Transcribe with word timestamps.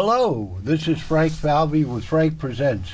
Hello, 0.00 0.56
this 0.62 0.86
is 0.86 1.00
Frank 1.00 1.32
Falvey 1.32 1.84
with 1.84 2.04
Frank 2.04 2.38
Presents. 2.38 2.88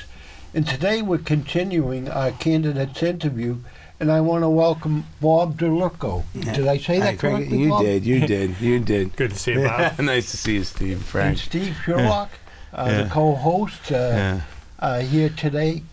And 0.55 0.67
today 0.67 1.03
we're 1.03 1.19
continuing 1.19 2.09
our 2.09 2.31
candidates 2.31 3.03
interview, 3.03 3.57
and 3.99 4.11
I 4.11 4.21
want 4.21 4.41
to 4.41 4.49
welcome 4.49 5.05
Bob 5.21 5.55
Dellorco. 5.59 6.23
Did 6.33 6.67
I 6.67 6.79
say 6.79 6.97
that 6.97 7.05
Hi, 7.05 7.15
Frank. 7.15 7.35
correctly, 7.37 7.59
You 7.59 7.69
Bob? 7.69 7.83
did. 7.83 8.05
You 8.07 8.25
did. 8.25 8.59
You 8.59 8.79
did. 8.93 9.15
Good 9.15 9.29
to 9.33 9.37
see 9.37 9.51
you, 9.51 9.67
Bob. 9.67 9.99
nice 9.99 10.31
to 10.31 10.37
see 10.37 10.55
you, 10.55 10.63
Steve. 10.63 10.97
And 10.97 11.05
Frank. 11.05 11.37
Steve 11.37 11.77
Sherlock, 11.85 12.31
uh, 12.73 12.85
Yeah. 12.89 13.03
the 13.03 13.09
co-host, 13.11 13.91
uh, 13.91 13.95
Yeah. 13.95 14.41
uh, 14.79 14.99
here 15.01 15.29
today. 15.29 15.83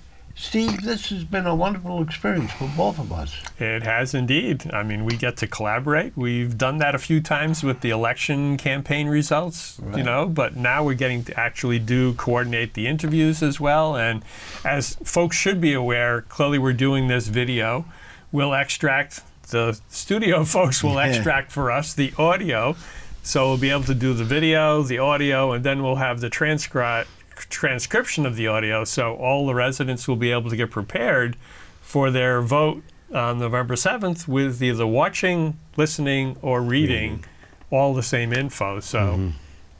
Steve, 0.42 0.82
this 0.82 1.08
has 1.10 1.22
been 1.22 1.46
a 1.46 1.54
wonderful 1.54 2.02
experience 2.02 2.50
for 2.52 2.68
both 2.76 2.98
of 2.98 3.12
us. 3.12 3.32
It 3.60 3.84
has 3.84 4.12
indeed. 4.12 4.68
I 4.72 4.82
mean, 4.82 5.04
we 5.04 5.16
get 5.16 5.36
to 5.36 5.46
collaborate. 5.46 6.16
We've 6.16 6.58
done 6.58 6.78
that 6.78 6.96
a 6.96 6.98
few 6.98 7.20
times 7.20 7.62
with 7.62 7.80
the 7.80 7.90
election 7.90 8.56
campaign 8.56 9.06
results, 9.06 9.80
you 9.96 10.02
know, 10.02 10.26
but 10.26 10.56
now 10.56 10.82
we're 10.82 10.94
getting 10.94 11.22
to 11.24 11.38
actually 11.38 11.78
do 11.78 12.14
coordinate 12.14 12.74
the 12.74 12.88
interviews 12.88 13.40
as 13.40 13.60
well. 13.60 13.96
And 13.96 14.24
as 14.64 14.96
folks 15.04 15.36
should 15.36 15.60
be 15.60 15.74
aware, 15.74 16.22
clearly 16.22 16.58
we're 16.58 16.72
doing 16.72 17.06
this 17.06 17.28
video. 17.28 17.84
We'll 18.32 18.52
extract, 18.52 19.20
the 19.50 19.78
studio 19.90 20.42
folks 20.56 20.82
will 20.82 20.94
Yeah. 20.94 21.06
extract 21.06 21.52
for 21.52 21.70
us 21.70 21.94
the 21.94 22.12
audio. 22.18 22.74
So 23.22 23.46
we'll 23.46 23.58
be 23.58 23.70
able 23.70 23.84
to 23.84 23.94
do 23.94 24.12
the 24.12 24.24
video, 24.24 24.82
the 24.82 24.98
audio, 24.98 25.52
and 25.52 25.62
then 25.64 25.84
we'll 25.84 25.94
have 25.96 26.18
the 26.20 26.28
transcri- 26.30 27.06
transcription 27.36 28.26
of 28.26 28.36
the 28.36 28.46
audio. 28.46 28.84
So 28.84 29.14
all 29.16 29.46
the 29.46 29.54
residents 29.54 30.08
will 30.08 30.16
be 30.16 30.32
able 30.32 30.50
to 30.50 30.56
get 30.56 30.70
prepared 30.70 31.36
for 31.80 32.10
their 32.10 32.40
vote 32.42 32.82
on 33.12 33.38
November 33.38 33.74
7th 33.74 34.26
with 34.26 34.62
either 34.62 34.86
watching, 34.86 35.58
listening, 35.76 36.36
or 36.42 36.62
reading 36.62 37.24
all 37.70 37.94
the 37.94 38.02
same 38.02 38.32
info. 38.32 38.80
So 38.80 39.32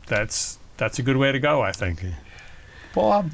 that's 0.07 0.59
that's 0.77 0.99
a 0.99 1.03
good 1.03 1.17
way 1.17 1.33
to 1.33 1.39
go, 1.39 1.63
I 1.63 1.73
think. 1.73 2.05
Bob, 2.95 3.33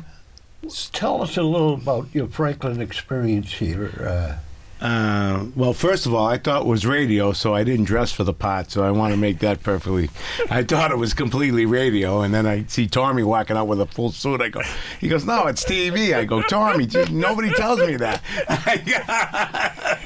tell 0.92 1.22
us 1.22 1.36
a 1.36 1.42
little 1.42 1.74
about 1.74 2.08
your 2.14 2.28
Franklin 2.28 2.80
experience 2.80 3.52
here. 3.52 3.90
Uh, 4.00 4.38
Uh, 4.80 5.46
well, 5.56 5.72
first 5.72 6.06
of 6.06 6.14
all, 6.14 6.26
I 6.26 6.38
thought 6.38 6.62
it 6.62 6.66
was 6.68 6.86
radio, 6.86 7.32
so 7.32 7.54
I 7.54 7.64
didn't 7.64 7.86
dress 7.86 8.12
for 8.12 8.22
the 8.24 8.32
part. 8.32 8.70
So 8.70 8.84
I 8.84 8.90
want 8.92 9.12
to 9.12 9.16
make 9.16 9.40
that 9.40 9.62
perfectly. 9.62 10.08
I 10.50 10.62
thought 10.62 10.90
it 10.92 10.98
was 10.98 11.14
completely 11.14 11.66
radio, 11.66 12.20
and 12.20 12.32
then 12.32 12.46
I 12.46 12.64
see 12.68 12.86
Tommy 12.86 13.22
walking 13.24 13.56
out 13.56 13.66
with 13.66 13.80
a 13.80 13.86
full 13.86 14.12
suit. 14.12 14.40
I 14.40 14.48
go, 14.50 14.62
he 15.00 15.08
goes, 15.08 15.24
"No, 15.24 15.46
it's 15.48 15.64
TV." 15.64 16.14
I 16.14 16.24
go, 16.24 16.42
"Tommy, 16.42 16.88
nobody 17.10 17.50
tells 17.52 17.80
me 17.80 17.96
that." 17.96 18.22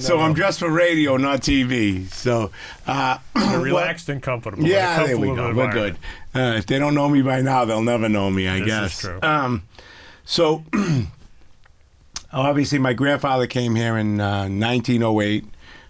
So 0.00 0.18
I'm 0.20 0.34
dressed 0.34 0.58
for 0.60 0.70
radio, 0.70 1.16
not 1.16 1.40
TV. 1.40 2.10
So 2.12 2.50
uh, 2.86 3.18
relaxed 3.58 4.08
and 4.08 4.22
comfortable. 4.22 4.64
Yeah, 4.64 5.04
there 5.06 5.16
we 5.18 5.28
go. 5.28 5.52
We're 5.54 5.72
good. 5.72 5.96
Uh, 6.34 6.54
if 6.58 6.66
they 6.66 6.78
don't 6.78 6.94
know 6.94 7.08
me 7.08 7.22
by 7.22 7.40
now, 7.40 7.64
they'll 7.64 7.82
never 7.82 8.08
know 8.08 8.30
me. 8.30 8.48
I 8.48 8.58
This 8.60 8.62
is 8.62 8.66
guess. 8.66 9.00
true. 9.00 9.18
Um, 9.22 9.62
so 10.24 10.64
obviously, 12.32 12.78
my 12.78 12.92
grandfather 12.92 13.46
came 13.46 13.74
here 13.74 13.96
in 13.96 14.20
uh, 14.20 14.42
1908 14.48 15.44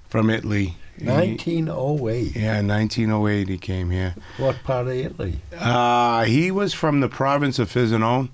from 0.08 0.30
Italy. 0.30 0.76
He- 0.98 1.06
1908. 1.06 2.36
yeah, 2.36 2.60
1908 2.60 3.48
he 3.48 3.56
came 3.58 3.90
here. 3.90 4.14
What 4.36 4.62
part 4.64 4.86
of 4.86 4.92
Italy? 4.92 5.40
Uh, 5.58 6.24
he 6.24 6.50
was 6.50 6.74
from 6.74 7.00
the 7.00 7.08
province 7.08 7.58
of 7.58 7.72
Frosinone, 7.72 8.28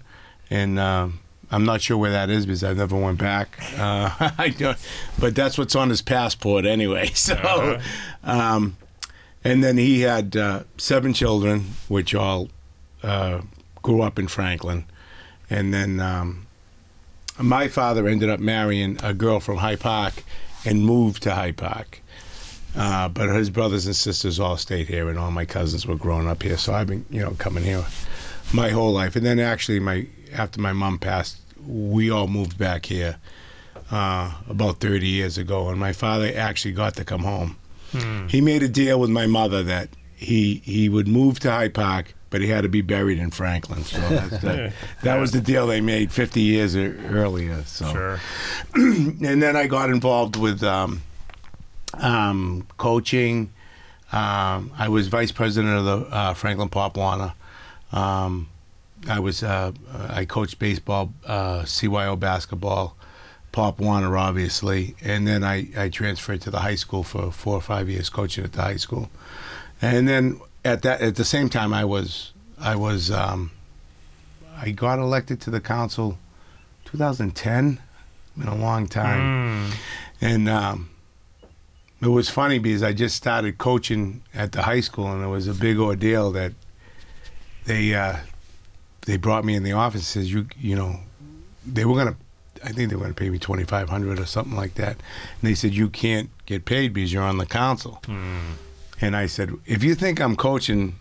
and 0.51 0.79
um 0.79 1.21
I'm 1.49 1.65
not 1.65 1.81
sure 1.81 1.97
where 1.97 2.11
that 2.11 2.29
is 2.29 2.45
because 2.45 2.65
I 2.65 2.73
never 2.73 2.97
went 2.97 3.19
back. 3.21 3.61
Uh, 3.79 4.11
I 4.37 4.49
don't, 4.49 4.77
but 5.17 5.37
that's 5.37 5.57
what's 5.57 5.77
on 5.77 5.91
his 5.91 6.03
passport 6.03 6.65
anyway. 6.67 7.07
So, 7.15 7.35
Uh-huh. 7.35 7.79
um, 8.25 8.77
and 9.45 9.63
then 9.63 9.77
he 9.79 10.01
had 10.01 10.37
uh, 10.37 10.65
seven 10.77 11.13
children, 11.13 11.67
which 11.87 12.17
all 12.17 12.49
uh, 13.05 13.43
grew 13.81 14.03
up 14.03 14.19
in 14.19 14.27
Franklin, 14.27 14.87
and 15.49 15.73
then 15.73 16.01
um, 16.01 16.46
my 17.39 17.69
father 17.69 18.07
ended 18.07 18.29
up 18.29 18.41
marrying 18.41 18.99
a 19.03 19.13
girl 19.15 19.41
from 19.41 19.57
Hyde 19.59 19.81
Park 19.81 20.25
and 20.65 20.85
moved 20.85 21.23
to 21.25 21.35
Hyde 21.35 21.57
Park. 21.57 22.01
Uh, 22.77 23.09
but 23.09 23.29
his 23.31 23.49
brothers 23.49 23.87
and 23.87 23.97
sisters 23.97 24.39
all 24.39 24.57
stayed 24.59 24.87
here, 24.87 25.09
and 25.09 25.19
all 25.19 25.31
my 25.31 25.47
cousins 25.47 25.87
were 25.87 25.97
growing 25.97 26.29
up 26.29 26.43
here. 26.43 26.59
So 26.59 26.75
I've 26.75 26.87
been, 26.89 27.07
you 27.09 27.23
know, 27.23 27.31
coming 27.39 27.65
here 27.65 27.85
my 28.53 28.69
whole 28.71 28.93
life. 28.93 29.17
And 29.17 29.25
then 29.25 29.39
actually, 29.39 29.81
my 29.81 30.07
after 30.35 30.61
my 30.61 30.73
mom 30.73 30.99
passed, 30.99 31.39
we 31.67 32.11
all 32.11 32.27
moved 32.27 32.59
back 32.59 32.87
here 32.87 33.17
uh, 33.91 34.35
about 34.49 34.81
30 34.81 35.07
years 35.07 35.39
ago, 35.39 35.69
and 35.69 35.81
my 35.81 35.93
father 35.93 36.31
actually 36.37 36.73
got 36.73 36.97
to 36.97 37.05
come 37.05 37.23
home. 37.23 37.57
He 38.29 38.43
made 38.43 38.63
a 38.63 38.69
deal 38.69 39.01
with 39.01 39.09
my 39.09 39.27
mother 39.27 39.63
that 39.63 39.89
he 40.17 40.63
he 40.65 40.89
would 40.89 41.07
move 41.07 41.39
to 41.41 41.51
Hyde 41.51 41.75
Park, 41.75 42.15
but 42.31 42.41
he 42.41 42.49
had 42.49 42.63
to 42.63 42.69
be 42.69 42.81
buried 42.83 43.19
in 43.19 43.31
Franklin. 43.31 43.85
So 43.85 44.01
that's 44.09 44.39
the, 44.39 44.73
that 45.03 45.17
was 45.17 45.33
the 45.33 45.41
deal 45.41 45.67
they 45.67 45.81
made 45.81 46.11
50 46.11 46.41
years 46.41 46.75
earlier. 46.77 47.63
So 47.65 47.93
Sure. 47.93 48.21
and 48.75 49.43
then 49.43 49.57
I 49.57 49.67
got 49.67 49.91
involved 49.91 50.37
with 50.37 50.63
um, 50.63 51.03
um, 51.95 52.67
coaching. 52.79 53.53
Um, 54.13 54.73
I 54.79 54.89
was 54.89 55.09
vice 55.09 55.33
president 55.33 55.77
of 55.79 55.85
the 55.85 56.15
uh, 56.15 56.35
Franklin 56.35 56.69
Pop 56.69 56.97
Warner. 56.97 57.33
Um, 57.93 58.49
I 59.09 59.21
was 59.21 59.43
uh, 59.43 59.73
I 60.09 60.25
coached 60.25 60.59
baseball, 60.59 61.13
uh, 61.27 61.61
CYO 61.63 62.19
basketball, 62.19 62.97
Pop 63.53 63.79
Warner 63.79 64.17
obviously, 64.17 64.97
and 65.03 65.27
then 65.27 65.45
I, 65.45 65.69
I 65.77 65.89
transferred 65.89 66.41
to 66.43 66.51
the 66.51 66.61
high 66.61 66.75
school 66.75 67.03
for 67.03 67.31
four 67.31 67.55
or 67.55 67.61
five 67.61 67.89
years 67.89 68.09
coaching 68.09 68.45
at 68.45 68.53
the 68.53 68.63
high 68.63 68.77
school, 68.77 69.11
and 69.81 70.09
then 70.09 70.41
at 70.65 70.83
that 70.83 71.01
at 71.01 71.17
the 71.17 71.25
same 71.25 71.49
time 71.49 71.73
I 71.73 71.85
was 71.85 72.33
I 72.59 72.77
was 72.77 73.11
um, 73.11 73.51
I 74.57 74.71
got 74.71 74.99
elected 74.99 75.41
to 75.43 75.51
the 75.51 75.61
council, 75.61 76.19
2010, 76.87 77.79
been 78.37 78.49
a 78.49 78.55
long 78.55 78.89
time. 78.89 79.71
Mm. 79.71 79.77
And 80.21 80.49
um, 80.49 80.91
it 82.01 82.09
was 82.09 82.31
funny 82.31 82.59
because 82.59 82.83
I 82.83 82.93
just 82.93 83.17
started 83.17 83.59
coaching 83.59 84.23
at 84.35 84.53
the 84.53 84.63
high 84.63 84.81
school, 84.81 85.13
and 85.13 85.23
it 85.23 85.29
was 85.29 85.47
a 85.47 85.55
big 85.55 85.79
ordeal 85.79 86.31
that 86.33 86.53
they 87.67 87.95
uh, 87.95 88.17
they 89.07 89.17
brought 89.17 89.45
me 89.45 89.55
in 89.55 89.63
the 89.63 89.73
office. 89.73 90.17
and 90.17 90.25
Says 90.25 90.33
you 90.33 90.47
you 90.59 90.75
know 90.75 91.01
they 91.67 91.85
were 91.85 91.97
gonna 91.97 92.17
I 92.65 92.73
think 92.73 92.91
they 92.91 92.97
were 92.97 93.03
gonna 93.03 93.15
pay 93.15 93.29
me 93.31 93.39
twenty 93.39 93.65
five 93.65 93.89
hundred 93.91 94.19
or 94.19 94.27
something 94.27 94.57
like 94.57 94.75
that, 94.75 94.93
and 94.93 95.43
they 95.43 95.55
said 95.55 95.75
you 95.75 95.89
can't 95.89 96.31
get 96.47 96.65
paid 96.65 96.93
because 96.95 97.13
you're 97.13 97.23
on 97.23 97.39
the 97.39 97.47
council. 97.47 98.01
And 99.01 99.17
I 99.17 99.27
said 99.27 99.51
if 99.67 99.85
you 99.85 99.95
think 99.95 100.21
I'm 100.21 100.37
coaching 100.37 100.99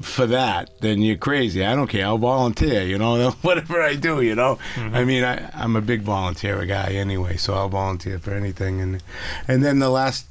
for 0.00 0.26
that, 0.26 0.70
then 0.80 1.00
you're 1.00 1.16
crazy. 1.16 1.64
I 1.64 1.74
don't 1.74 1.86
care. 1.86 2.06
I'll 2.06 2.18
volunteer, 2.18 2.82
you 2.82 2.98
know, 2.98 3.30
whatever 3.42 3.80
I 3.80 3.94
do, 3.94 4.20
you 4.20 4.34
know. 4.34 4.58
I 4.76 5.04
mean, 5.04 5.24
I, 5.24 5.50
I'm 5.54 5.76
a 5.76 5.80
big 5.80 6.02
volunteer 6.02 6.64
guy 6.66 6.92
anyway, 6.92 7.36
so 7.36 7.54
I'll 7.54 7.68
volunteer 7.68 8.18
for 8.18 8.32
anything. 8.32 8.80
And 8.80 9.02
and 9.46 9.64
then 9.64 9.78
the 9.78 9.90
last, 9.90 10.26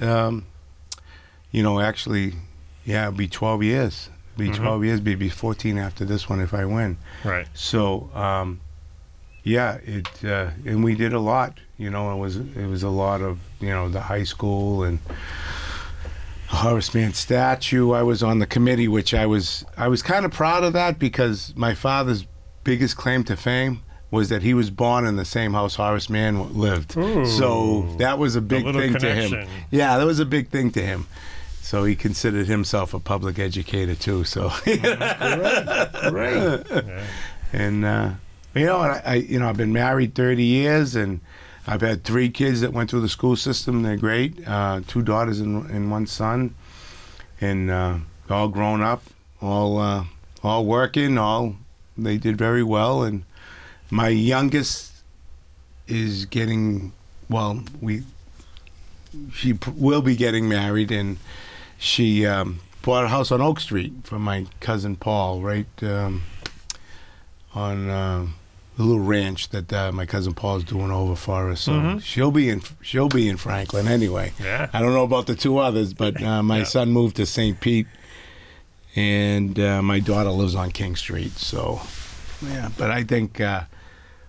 um, 0.00 0.46
you 1.50 1.62
know, 1.62 1.80
actually, 1.80 2.34
yeah, 2.84 3.08
it'll 3.08 3.18
be 3.18 3.28
12 3.28 3.62
years. 3.62 4.08
It'll 4.34 4.52
be 4.52 4.56
12 4.56 4.84
years, 4.84 5.00
be 5.00 5.14
be 5.14 5.28
14 5.28 5.78
after 5.78 6.04
this 6.04 6.28
one 6.28 6.40
if 6.40 6.54
I 6.54 6.64
win. 6.64 6.96
Right. 7.24 7.46
So, 7.54 8.10
um, 8.14 8.60
yeah, 9.44 9.78
it 9.84 10.08
uh, 10.24 10.50
and 10.64 10.84
we 10.84 10.94
did 10.94 11.12
a 11.12 11.20
lot. 11.20 11.58
You 11.76 11.90
know, 11.90 12.12
it 12.12 12.18
was 12.18 12.36
it 12.36 12.66
was 12.66 12.84
a 12.84 12.88
lot 12.88 13.20
of 13.20 13.40
you 13.60 13.70
know 13.70 13.88
the 13.88 14.00
high 14.00 14.24
school 14.24 14.84
and 14.84 15.00
Horace 16.52 16.94
Mann 16.94 17.14
statue. 17.14 17.92
I 17.92 18.02
was 18.02 18.22
on 18.22 18.38
the 18.38 18.46
committee, 18.46 18.88
which 18.88 19.14
I 19.14 19.26
was 19.26 19.64
I 19.76 19.88
was 19.88 20.02
kind 20.02 20.24
of 20.24 20.32
proud 20.32 20.64
of 20.64 20.72
that 20.74 20.98
because 20.98 21.52
my 21.56 21.74
father's 21.74 22.26
biggest 22.64 22.96
claim 22.96 23.24
to 23.24 23.36
fame 23.36 23.82
was 24.10 24.28
that 24.28 24.42
he 24.42 24.52
was 24.52 24.70
born 24.70 25.06
in 25.06 25.16
the 25.16 25.24
same 25.24 25.54
house 25.54 25.76
Horace 25.76 26.10
Mann 26.10 26.54
lived. 26.54 26.96
Ooh. 26.96 27.24
so 27.24 27.82
that 27.98 28.18
was 28.18 28.36
a 28.36 28.42
big 28.42 28.64
little 28.64 28.80
thing 28.80 28.94
to 28.94 29.14
him. 29.14 29.48
Yeah, 29.70 29.96
that 29.96 30.04
was 30.04 30.20
a 30.20 30.26
big 30.26 30.50
thing 30.50 30.70
to 30.72 30.82
him. 30.82 31.06
So 31.62 31.84
he 31.84 31.96
considered 31.96 32.46
himself 32.46 32.92
a 32.92 33.00
public 33.00 33.38
educator 33.38 33.94
too. 33.94 34.24
So 34.24 34.52
Great. 34.64 34.82
and 37.52 37.84
uh, 37.84 38.10
you 38.54 38.66
know, 38.66 38.76
I, 38.76 39.02
I 39.04 39.14
you 39.14 39.38
know 39.38 39.48
I've 39.48 39.56
been 39.56 39.72
married 39.72 40.14
30 40.14 40.44
years, 40.44 40.94
and 40.94 41.20
I've 41.66 41.80
had 41.80 42.02
three 42.04 42.28
kids 42.28 42.60
that 42.60 42.72
went 42.72 42.90
through 42.90 43.02
the 43.02 43.08
school 43.08 43.36
system. 43.36 43.82
They're 43.82 43.96
great. 43.96 44.46
Uh, 44.46 44.80
two 44.86 45.02
daughters 45.02 45.40
and, 45.40 45.68
and 45.70 45.90
one 45.90 46.06
son, 46.06 46.54
and 47.40 47.70
uh, 47.70 47.98
all 48.28 48.48
grown 48.48 48.82
up, 48.82 49.02
all 49.40 49.78
uh, 49.78 50.04
all 50.42 50.64
working, 50.66 51.18
all 51.18 51.56
they 51.96 52.18
did 52.18 52.36
very 52.36 52.62
well. 52.64 53.04
And 53.04 53.24
my 53.90 54.08
youngest 54.08 54.92
is 55.86 56.24
getting 56.26 56.92
well. 57.28 57.62
We 57.80 58.02
she 59.32 59.54
p- 59.54 59.70
will 59.76 60.02
be 60.02 60.16
getting 60.16 60.48
married, 60.48 60.90
and 60.90 61.18
she 61.78 62.26
um, 62.26 62.60
bought 62.82 63.04
a 63.04 63.08
house 63.08 63.30
on 63.30 63.40
Oak 63.40 63.60
Street 63.60 63.92
from 64.02 64.22
my 64.22 64.46
cousin 64.60 64.96
Paul, 64.96 65.42
right 65.42 65.66
um, 65.82 66.22
on 67.54 67.88
uh, 67.88 68.26
the 68.76 68.82
little 68.84 69.00
ranch 69.04 69.50
that 69.50 69.72
uh, 69.72 69.92
my 69.92 70.06
cousin 70.06 70.32
Paul's 70.34 70.64
doing 70.64 70.90
over 70.90 71.14
for 71.14 71.50
us. 71.50 71.60
So 71.62 71.72
Mhm. 71.72 72.02
she'll 72.02 72.30
be 72.30 72.48
in 72.48 72.62
she'll 72.80 73.08
be 73.08 73.28
in 73.28 73.36
Franklin 73.36 73.86
anyway. 73.86 74.32
Yeah. 74.42 74.68
I 74.72 74.80
don't 74.80 74.94
know 74.94 75.04
about 75.04 75.26
the 75.26 75.34
two 75.34 75.58
others, 75.58 75.92
but 75.94 76.22
uh, 76.22 76.42
my 76.42 76.58
Yeah. 76.58 76.64
son 76.64 76.90
moved 76.90 77.16
to 77.16 77.26
St. 77.26 77.60
Pete, 77.60 77.86
and 78.94 79.58
uh, 79.58 79.82
my 79.82 80.00
daughter 80.00 80.30
lives 80.30 80.54
on 80.54 80.70
King 80.70 80.96
Street. 80.96 81.32
So, 81.38 81.80
yeah. 82.46 82.70
But 82.76 82.90
I 82.90 83.04
think 83.04 83.40
uh, 83.40 83.62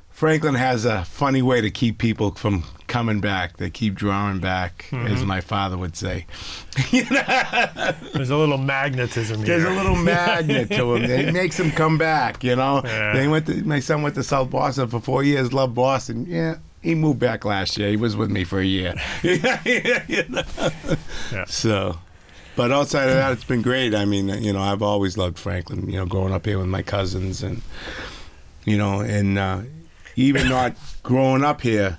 Franklin 0.09 0.55
has 0.55 0.85
a 0.85 1.03
funny 1.05 1.41
way 1.41 1.61
to 1.61 1.69
keep 1.71 1.97
people 1.97 2.31
from 2.35 2.63
coming 2.93 3.19
back. 3.19 3.57
They 3.57 3.71
keep 3.71 3.95
drawing 3.95 4.39
back, 4.39 4.87
as 4.93 5.25
my 5.25 5.41
father 5.41 5.79
would 5.79 5.95
say. 5.95 6.27
There's 6.91 8.29
a 8.29 8.37
little 8.37 8.59
magnetism 8.59 9.37
here. 9.37 9.47
There's 9.47 9.63
a 9.63 9.71
little 9.71 9.95
magnet 9.95 10.69
to 10.69 10.93
him. 10.93 11.03
It 11.09 11.33
makes 11.41 11.59
him 11.59 11.71
come 11.71 11.97
back. 11.97 12.43
You 12.43 12.55
know. 12.55 12.81
Yeah. 12.85 13.13
They 13.13 13.27
went. 13.27 13.47
To, 13.47 13.63
my 13.63 13.79
son 13.79 14.03
went 14.03 14.13
to 14.15 14.23
South 14.23 14.51
Boston 14.51 14.89
for 14.89 14.99
four 14.99 15.23
years. 15.23 15.51
Loved 15.51 15.73
Boston. 15.73 16.27
Yeah. 16.29 16.57
He 16.83 16.93
moved 16.93 17.17
back 17.17 17.45
last 17.45 17.77
year. 17.79 17.89
He 17.89 17.97
was 17.97 18.15
with 18.15 18.29
me 18.29 18.43
for 18.43 18.59
a 18.59 18.65
year. 18.65 18.93
You 19.23 20.23
know? 20.29 20.43
Yeah. 21.31 21.45
So, 21.47 21.97
but 22.55 22.71
outside 22.71 23.09
of 23.09 23.15
that, 23.15 23.31
it's 23.31 23.43
been 23.43 23.63
great. 23.63 23.95
I 23.95 24.05
mean, 24.05 24.27
you 24.29 24.53
know, 24.53 24.61
I've 24.61 24.83
always 24.83 25.17
loved 25.17 25.39
Franklin. 25.39 25.89
You 25.89 25.97
know, 25.97 26.05
growing 26.05 26.31
up 26.31 26.45
here 26.45 26.59
with 26.59 26.67
my 26.67 26.83
cousins, 26.83 27.41
and 27.41 27.63
you 28.65 28.77
know, 28.77 28.99
and 28.99 29.39
uh, 29.39 29.61
even 30.15 30.47
not 30.47 30.75
growing 31.01 31.43
up 31.43 31.61
here 31.61 31.97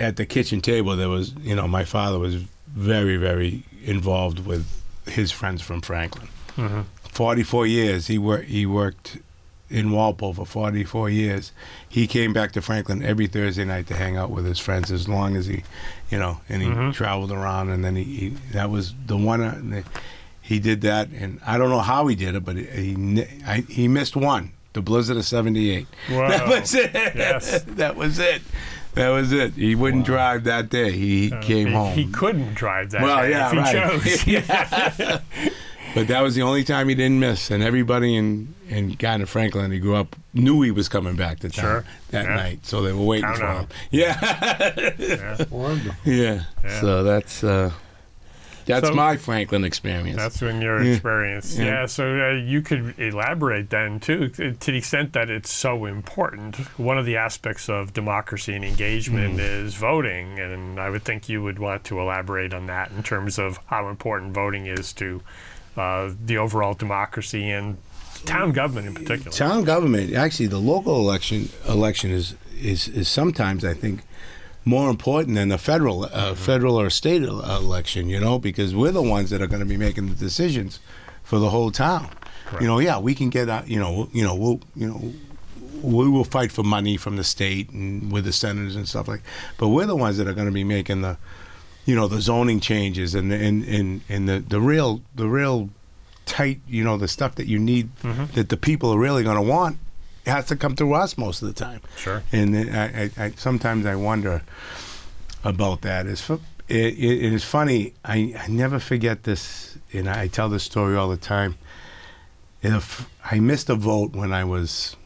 at 0.00 0.16
the 0.16 0.26
kitchen 0.26 0.60
table, 0.60 0.96
there 0.96 1.08
was, 1.08 1.34
you 1.42 1.54
know, 1.54 1.68
my 1.68 1.84
father 1.84 2.18
was 2.18 2.36
very, 2.74 3.16
very 3.16 3.62
involved 3.84 4.44
with 4.46 4.66
his 5.06 5.30
friends 5.30 5.62
from 5.62 5.80
Franklin. 5.80 6.28
Mhm. 6.56 6.84
44 7.12 7.66
years 7.66 8.06
he 8.06 8.18
worked. 8.18 8.46
He 8.48 8.66
worked 8.66 9.18
in 9.68 9.92
Walpole 9.92 10.34
for 10.34 10.46
44 10.46 11.10
years. 11.10 11.52
He 11.88 12.06
came 12.06 12.32
back 12.32 12.52
to 12.52 12.60
Franklin 12.62 13.02
every 13.04 13.26
Thursday 13.26 13.64
night 13.64 13.86
to 13.88 13.94
hang 13.94 14.16
out 14.16 14.30
with 14.30 14.44
his 14.46 14.58
friends 14.58 14.90
as 14.90 15.08
long 15.08 15.36
as 15.36 15.46
he, 15.46 15.62
you 16.10 16.18
know, 16.18 16.40
and 16.48 16.62
he 16.62 16.68
Mhm. 16.68 16.92
traveled 16.94 17.30
around. 17.32 17.70
And 17.70 17.84
then 17.84 17.94
he, 17.96 18.04
he 18.04 18.28
that 18.52 18.70
was 18.70 18.94
the 19.06 19.16
one. 19.16 19.40
Uh, 19.42 19.82
he 20.42 20.58
did 20.58 20.80
that, 20.80 21.08
and 21.10 21.38
I 21.46 21.58
don't 21.58 21.70
know 21.70 21.80
how 21.80 22.06
he 22.08 22.16
did 22.16 22.34
it, 22.34 22.44
but 22.44 22.56
he 22.56 22.64
he, 22.64 23.24
I, 23.46 23.64
he 23.68 23.86
missed 23.86 24.16
one. 24.16 24.52
The 24.72 24.80
blizzard 24.82 25.16
of 25.16 25.24
'78. 25.26 25.86
That 26.08 26.46
Wow. 26.48 26.60
was 26.60 26.74
it. 26.74 26.90
Yes. 26.94 27.62
that 27.66 27.94
was 27.96 28.18
it. 28.18 28.42
That 28.94 29.08
was 29.10 29.32
it. 29.32 29.52
He 29.54 29.74
wouldn't 29.74 30.04
drive 30.04 30.44
that 30.44 30.68
day. 30.68 30.90
He 30.92 31.30
came 31.42 31.68
he, 31.68 31.72
home. 31.72 31.92
He 31.94 32.06
couldn't 32.10 32.54
drive 32.54 32.90
that 32.90 33.02
Well, 33.02 33.22
day 33.22 33.30
yeah, 33.30 33.46
if 33.46 33.52
he 34.26 34.36
right. 34.36 34.96
chose. 34.96 35.50
But 35.92 36.06
that 36.06 36.20
was 36.20 36.36
the 36.36 36.42
only 36.42 36.62
time 36.62 36.88
he 36.88 36.94
didn't 36.94 37.18
miss, 37.18 37.50
and 37.50 37.64
everybody 37.64 38.14
in 38.14 38.54
in 38.68 38.92
Gardner 38.92 39.26
Franklin, 39.26 39.72
he 39.72 39.80
grew 39.80 39.96
up, 39.96 40.14
knew 40.32 40.62
he 40.62 40.70
was 40.70 40.88
coming 40.88 41.16
back 41.16 41.40
to 41.40 41.48
town 41.50 41.64
Sure. 41.64 41.84
that 42.12 42.26
Yeah. 42.26 42.34
night, 42.36 42.64
so 42.64 42.80
they 42.82 42.92
were 42.92 43.04
waiting 43.04 43.24
Count 43.24 43.38
for 43.38 43.46
on 43.46 43.56
him. 43.62 43.68
Yeah, 43.90 44.92
Yeah. 44.96 45.44
Wonderful. 45.50 45.92
yeah. 46.04 46.42
Yeah. 46.62 46.80
So 46.80 47.02
that's 47.02 47.42
uh, 47.42 47.72
that's 48.70 48.88
So- 48.88 48.94
my 48.94 49.16
Franklin 49.16 49.64
experience. 49.64 50.16
That's 50.16 50.40
been 50.40 50.60
your 50.62 50.80
experience. 50.82 51.58
Yeah. 51.58 51.64
Yeah. 51.64 51.86
so 51.86 52.04
uh, 52.04 52.32
you 52.32 52.62
could 52.62 52.98
elaborate 52.98 53.70
then 53.70 54.00
too, 54.00 54.28
to 54.28 54.52
the 54.52 54.76
extent 54.78 55.12
that 55.14 55.30
it's 55.30 55.52
so 55.52 55.86
important. 55.86 56.56
One 56.78 56.98
of 56.98 57.06
the 57.06 57.16
aspects 57.16 57.68
of 57.68 57.92
democracy 57.92 58.54
and 58.54 58.64
engagement 58.64 59.38
Mm. 59.38 59.64
is 59.64 59.74
voting, 59.74 60.38
and 60.38 60.78
I 60.80 60.88
would 60.90 61.04
think 61.04 61.28
you 61.28 61.42
would 61.42 61.58
want 61.58 61.84
to 61.84 62.00
elaborate 62.00 62.52
on 62.54 62.66
that 62.66 62.90
in 62.96 63.02
terms 63.02 63.38
of 63.38 63.58
how 63.66 63.88
important 63.88 64.32
voting 64.34 64.66
is 64.66 64.92
to 64.94 65.20
uh, 65.76 66.10
the 66.24 66.36
overall 66.36 66.74
democracy 66.74 67.48
and 67.50 67.76
town 68.26 68.52
government 68.52 68.86
in 68.88 68.94
particular. 68.94 69.30
Town 69.30 69.64
government, 69.64 70.12
actually, 70.14 70.46
the 70.48 70.58
local 70.58 70.96
election 70.98 71.48
election 71.68 72.10
is 72.10 72.34
is 72.60 72.88
is 72.88 73.08
sometimes 73.08 73.64
I 73.64 73.72
think 73.74 74.00
more 74.64 74.90
important 74.90 75.36
than 75.36 75.48
the 75.48 75.58
federal 75.58 76.04
uh, 76.04 76.34
federal 76.34 76.80
or 76.80 76.90
state 76.90 77.22
election. 77.22 78.08
You 78.08 78.20
know, 78.20 78.38
because 78.38 78.74
we're 78.74 78.92
the 78.92 79.02
ones 79.02 79.30
that 79.30 79.40
are 79.42 79.46
going 79.46 79.60
to 79.60 79.66
be 79.66 79.76
making 79.76 80.08
the 80.08 80.14
decisions 80.14 80.80
for 81.22 81.38
the 81.38 81.50
whole 81.50 81.70
town. 81.70 82.10
Correct. 82.46 82.62
You 82.62 82.68
know, 82.68 82.78
yeah, 82.78 82.98
we 82.98 83.14
can 83.14 83.30
get 83.30 83.48
out. 83.48 83.68
You 83.68 83.78
know, 83.78 84.08
you 84.12 84.24
know, 84.24 84.34
we'll 84.34 84.60
you 84.74 84.88
know. 84.88 85.12
We 85.82 86.10
will 86.10 86.24
fight 86.24 86.52
for 86.52 86.62
money 86.62 86.98
from 86.98 87.16
the 87.16 87.24
state 87.24 87.70
and 87.70 88.12
with 88.12 88.26
the 88.26 88.32
senators 88.32 88.76
and 88.76 88.86
stuff 88.86 89.08
like. 89.08 89.22
But 89.56 89.68
we're 89.68 89.86
the 89.86 89.96
ones 89.96 90.18
that 90.18 90.28
are 90.28 90.34
going 90.34 90.46
to 90.48 90.52
be 90.52 90.62
making 90.62 91.00
the, 91.00 91.16
you 91.86 91.96
know, 91.96 92.06
the 92.06 92.20
zoning 92.20 92.60
changes 92.60 93.14
and 93.14 93.32
the, 93.32 93.36
and, 93.36 93.64
and, 93.64 94.02
and 94.06 94.28
the, 94.28 94.40
the 94.40 94.60
real 94.60 95.00
the 95.14 95.26
real 95.26 95.70
tight, 96.26 96.60
you 96.68 96.84
know, 96.84 96.98
the 96.98 97.08
stuff 97.08 97.36
that 97.36 97.46
you 97.46 97.58
need 97.58 97.88
that 98.34 98.50
the 98.50 98.58
people 98.58 98.92
are 98.92 98.98
really 98.98 99.22
going 99.22 99.36
to 99.36 99.42
want 99.42 99.78
has 100.26 100.46
to 100.46 100.56
come 100.56 100.76
through 100.76 100.94
us 100.94 101.16
most 101.16 101.42
of 101.42 101.48
the 101.48 101.54
time. 101.54 101.80
Sure. 101.96 102.22
And 102.32 102.56
I, 102.56 103.10
I, 103.18 103.24
I 103.24 103.30
sometimes 103.32 103.86
I 103.86 103.94
wonder 103.96 104.42
about 105.44 105.80
that. 105.82 106.06
It's 106.06 106.28
it, 106.30 106.40
it, 106.68 107.24
it 107.24 107.32
is 107.32 107.44
funny. 107.44 107.94
I, 108.04 108.34
I 108.38 108.46
never 108.48 108.78
forget 108.78 109.24
this, 109.24 109.76
and 109.92 110.08
I 110.08 110.28
tell 110.28 110.48
this 110.48 110.62
story 110.62 110.96
all 110.96 111.08
the 111.08 111.16
time. 111.16 111.56
If 112.62 113.08
I 113.24 113.40
missed 113.40 113.70
a 113.70 113.74
vote 113.74 114.12
when 114.12 114.32
I 114.32 114.44
was, 114.44 114.96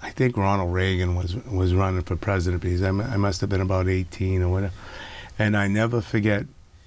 I 0.00 0.10
think 0.10 0.36
Ronald 0.36 0.72
Reagan 0.72 1.16
was 1.16 1.34
was 1.34 1.74
running 1.74 2.02
for 2.02 2.16
president 2.16 2.62
because 2.62 2.82
I, 2.82 2.88
I 2.88 3.16
must 3.16 3.40
have 3.40 3.50
been 3.50 3.60
about 3.60 3.88
eighteen 3.88 4.42
or 4.42 4.48
whatever, 4.48 4.74
and 5.38 5.56
I 5.56 5.66
never 5.66 6.00
forget. 6.00 6.44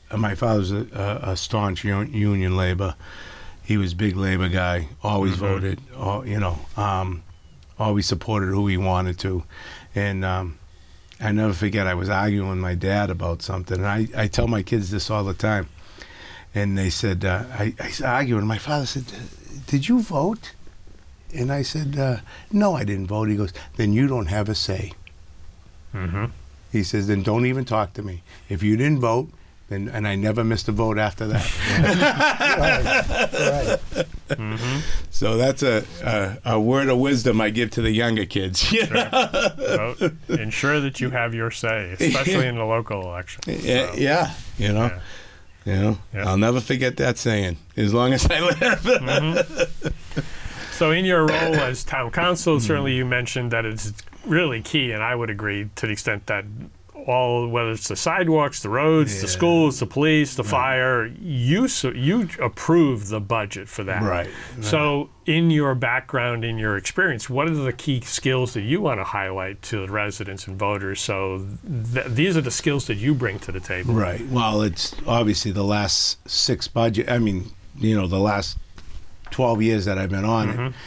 uh, 0.09 0.17
My 0.17 0.35
father's 0.35 0.71
a, 0.71 0.87
a, 0.93 1.31
a 1.31 1.37
staunch 1.37 1.83
union 1.83 2.55
labor. 2.55 2.95
He 3.65 3.77
was 3.77 3.93
big 3.93 4.15
labor 4.15 4.49
guy. 4.49 4.87
Always 5.03 5.35
voted. 5.35 5.79
All, 5.97 6.25
you 6.25 6.39
know. 6.39 6.57
Um, 6.77 7.23
always 7.79 8.05
supported 8.05 8.47
who 8.47 8.67
he 8.67 8.77
wanted 8.77 9.17
to. 9.19 9.43
And 9.95 10.23
um, 10.25 10.59
I 11.19 11.31
never 11.31 11.53
forget, 11.53 11.87
I 11.87 11.93
was 11.93 12.09
arguing 12.09 12.49
with 12.49 12.57
my 12.57 12.75
dad 12.75 13.09
about 13.09 13.41
something. 13.41 13.77
And 13.77 13.87
I, 13.87 14.07
I 14.15 14.27
tell 14.27 14.47
my 14.47 14.63
kids 14.63 14.91
this 14.91 15.09
all 15.09 15.23
the 15.23 15.33
time. 15.33 15.69
And 16.55 16.77
they 16.77 16.89
said, 16.89 17.25
uh, 17.25 17.43
I, 17.53 17.73
I 17.79 17.87
was 17.87 18.01
arguing. 18.01 18.39
And 18.39 18.47
my 18.47 18.57
father 18.57 18.85
said, 18.85 19.05
Did 19.67 19.87
you 19.87 20.01
vote? 20.01 20.53
And 21.33 21.51
I 21.51 21.63
said, 21.63 21.97
uh, 21.97 22.17
No, 22.51 22.75
I 22.75 22.83
didn't 22.83 23.07
vote. 23.07 23.29
He 23.29 23.35
goes, 23.35 23.53
Then 23.75 23.93
you 23.93 24.07
don't 24.07 24.27
have 24.27 24.49
a 24.49 24.55
say. 24.55 24.91
hmm 25.91 26.25
He 26.71 26.83
says, 26.83 27.07
Then 27.07 27.23
don't 27.23 27.45
even 27.45 27.65
talk 27.65 27.93
to 27.93 28.03
me. 28.03 28.21
If 28.49 28.61
you 28.61 28.77
didn't 28.77 28.99
vote, 28.99 29.29
then, 29.73 29.89
and 29.93 30.07
I 30.07 30.15
never 30.15 30.43
missed 30.43 30.67
a 30.69 30.71
vote 30.71 30.97
after 30.99 31.27
that. 31.27 31.49
Right. 32.59 34.09
so 35.09 35.37
that's 35.37 35.63
a, 35.63 35.83
a, 36.03 36.53
a 36.53 36.59
word 36.59 36.89
of 36.89 36.97
wisdom 36.99 37.41
I 37.41 37.49
give 37.49 37.71
to 37.71 37.81
the 37.81 37.91
younger 37.91 38.25
kids. 38.25 38.71
you 38.71 38.85
know? 38.87 39.95
Vote. 39.97 40.13
Ensure 40.29 40.79
that 40.81 40.99
you 41.01 41.09
have 41.09 41.33
your 41.33 41.51
say, 41.51 41.95
especially 41.99 42.47
in 42.47 42.55
the 42.55 42.65
local 42.65 43.01
election. 43.01 43.41
Yeah, 43.63 43.91
So, 43.91 43.97
yeah, 43.97 44.33
you 44.57 44.73
know, 44.73 44.85
yeah. 44.85 44.99
you 45.65 45.81
know, 45.81 45.97
Yeah. 46.13 46.29
I'll 46.29 46.37
never 46.37 46.59
forget 46.61 46.97
that 46.97 47.17
saying 47.17 47.57
as 47.77 47.93
long 47.93 48.13
as 48.13 48.27
I 48.29 48.39
live. 48.41 49.93
So, 50.71 50.89
in 50.91 51.05
your 51.05 51.25
role 51.27 51.55
as 51.55 51.83
town 51.83 52.11
council, 52.11 52.57
Mm-hmm. 52.57 52.65
certainly 52.67 52.93
you 52.95 53.05
mentioned 53.05 53.51
that 53.51 53.63
it's 53.65 53.93
really 54.25 54.61
key, 54.61 54.91
and 54.91 55.03
I 55.03 55.13
would 55.15 55.29
agree 55.29 55.69
to 55.75 55.85
the 55.85 55.91
extent 55.93 56.25
that 56.27 56.45
all, 57.07 57.47
whether 57.47 57.71
it's 57.71 57.87
the 57.87 57.95
sidewalks, 57.95 58.61
the 58.61 58.69
roads, 58.69 59.21
the 59.21 59.27
schools, 59.27 59.79
the 59.79 59.85
police, 59.85 60.35
the 60.35 60.43
fire, 60.43 61.05
you 61.21 61.67
so, 61.67 61.91
you 61.91 62.29
approve 62.41 63.09
the 63.09 63.19
budget 63.19 63.67
for 63.67 63.83
that. 63.83 64.01
Right, 64.01 64.29
So, 64.61 65.09
in 65.25 65.49
your 65.51 65.75
background, 65.75 66.43
in 66.43 66.57
your 66.57 66.77
experience, 66.77 67.29
what 67.29 67.47
are 67.47 67.53
the 67.55 67.73
key 67.73 68.01
skills 68.01 68.53
that 68.53 68.61
you 68.61 68.81
want 68.81 68.99
to 68.99 69.03
highlight 69.03 69.61
to 69.63 69.85
the 69.85 69.91
residents 69.91 70.47
and 70.47 70.57
voters? 70.57 70.99
So, 71.01 71.45
th- 71.93 72.07
these 72.07 72.35
are 72.37 72.41
the 72.41 72.51
skills 72.51 72.87
that 72.87 72.95
you 72.95 73.13
bring 73.13 73.39
to 73.39 73.51
the 73.51 73.59
table. 73.59 73.93
right. 73.93 74.25
Well, 74.27 74.61
it's 74.61 74.95
obviously 75.05 75.51
the 75.51 75.63
last 75.63 76.17
six 76.29 76.67
budget. 76.67 77.09
I 77.09 77.19
mean, 77.19 77.51
you 77.79 77.95
know, 77.95 78.07
the 78.07 78.19
last 78.19 78.57
twelve 79.31 79.61
years 79.61 79.85
that 79.85 79.97
I've 79.97 80.09
been 80.11 80.25
on 80.25 80.49
it. 80.49 80.55
Mm-hmm. 80.57 80.77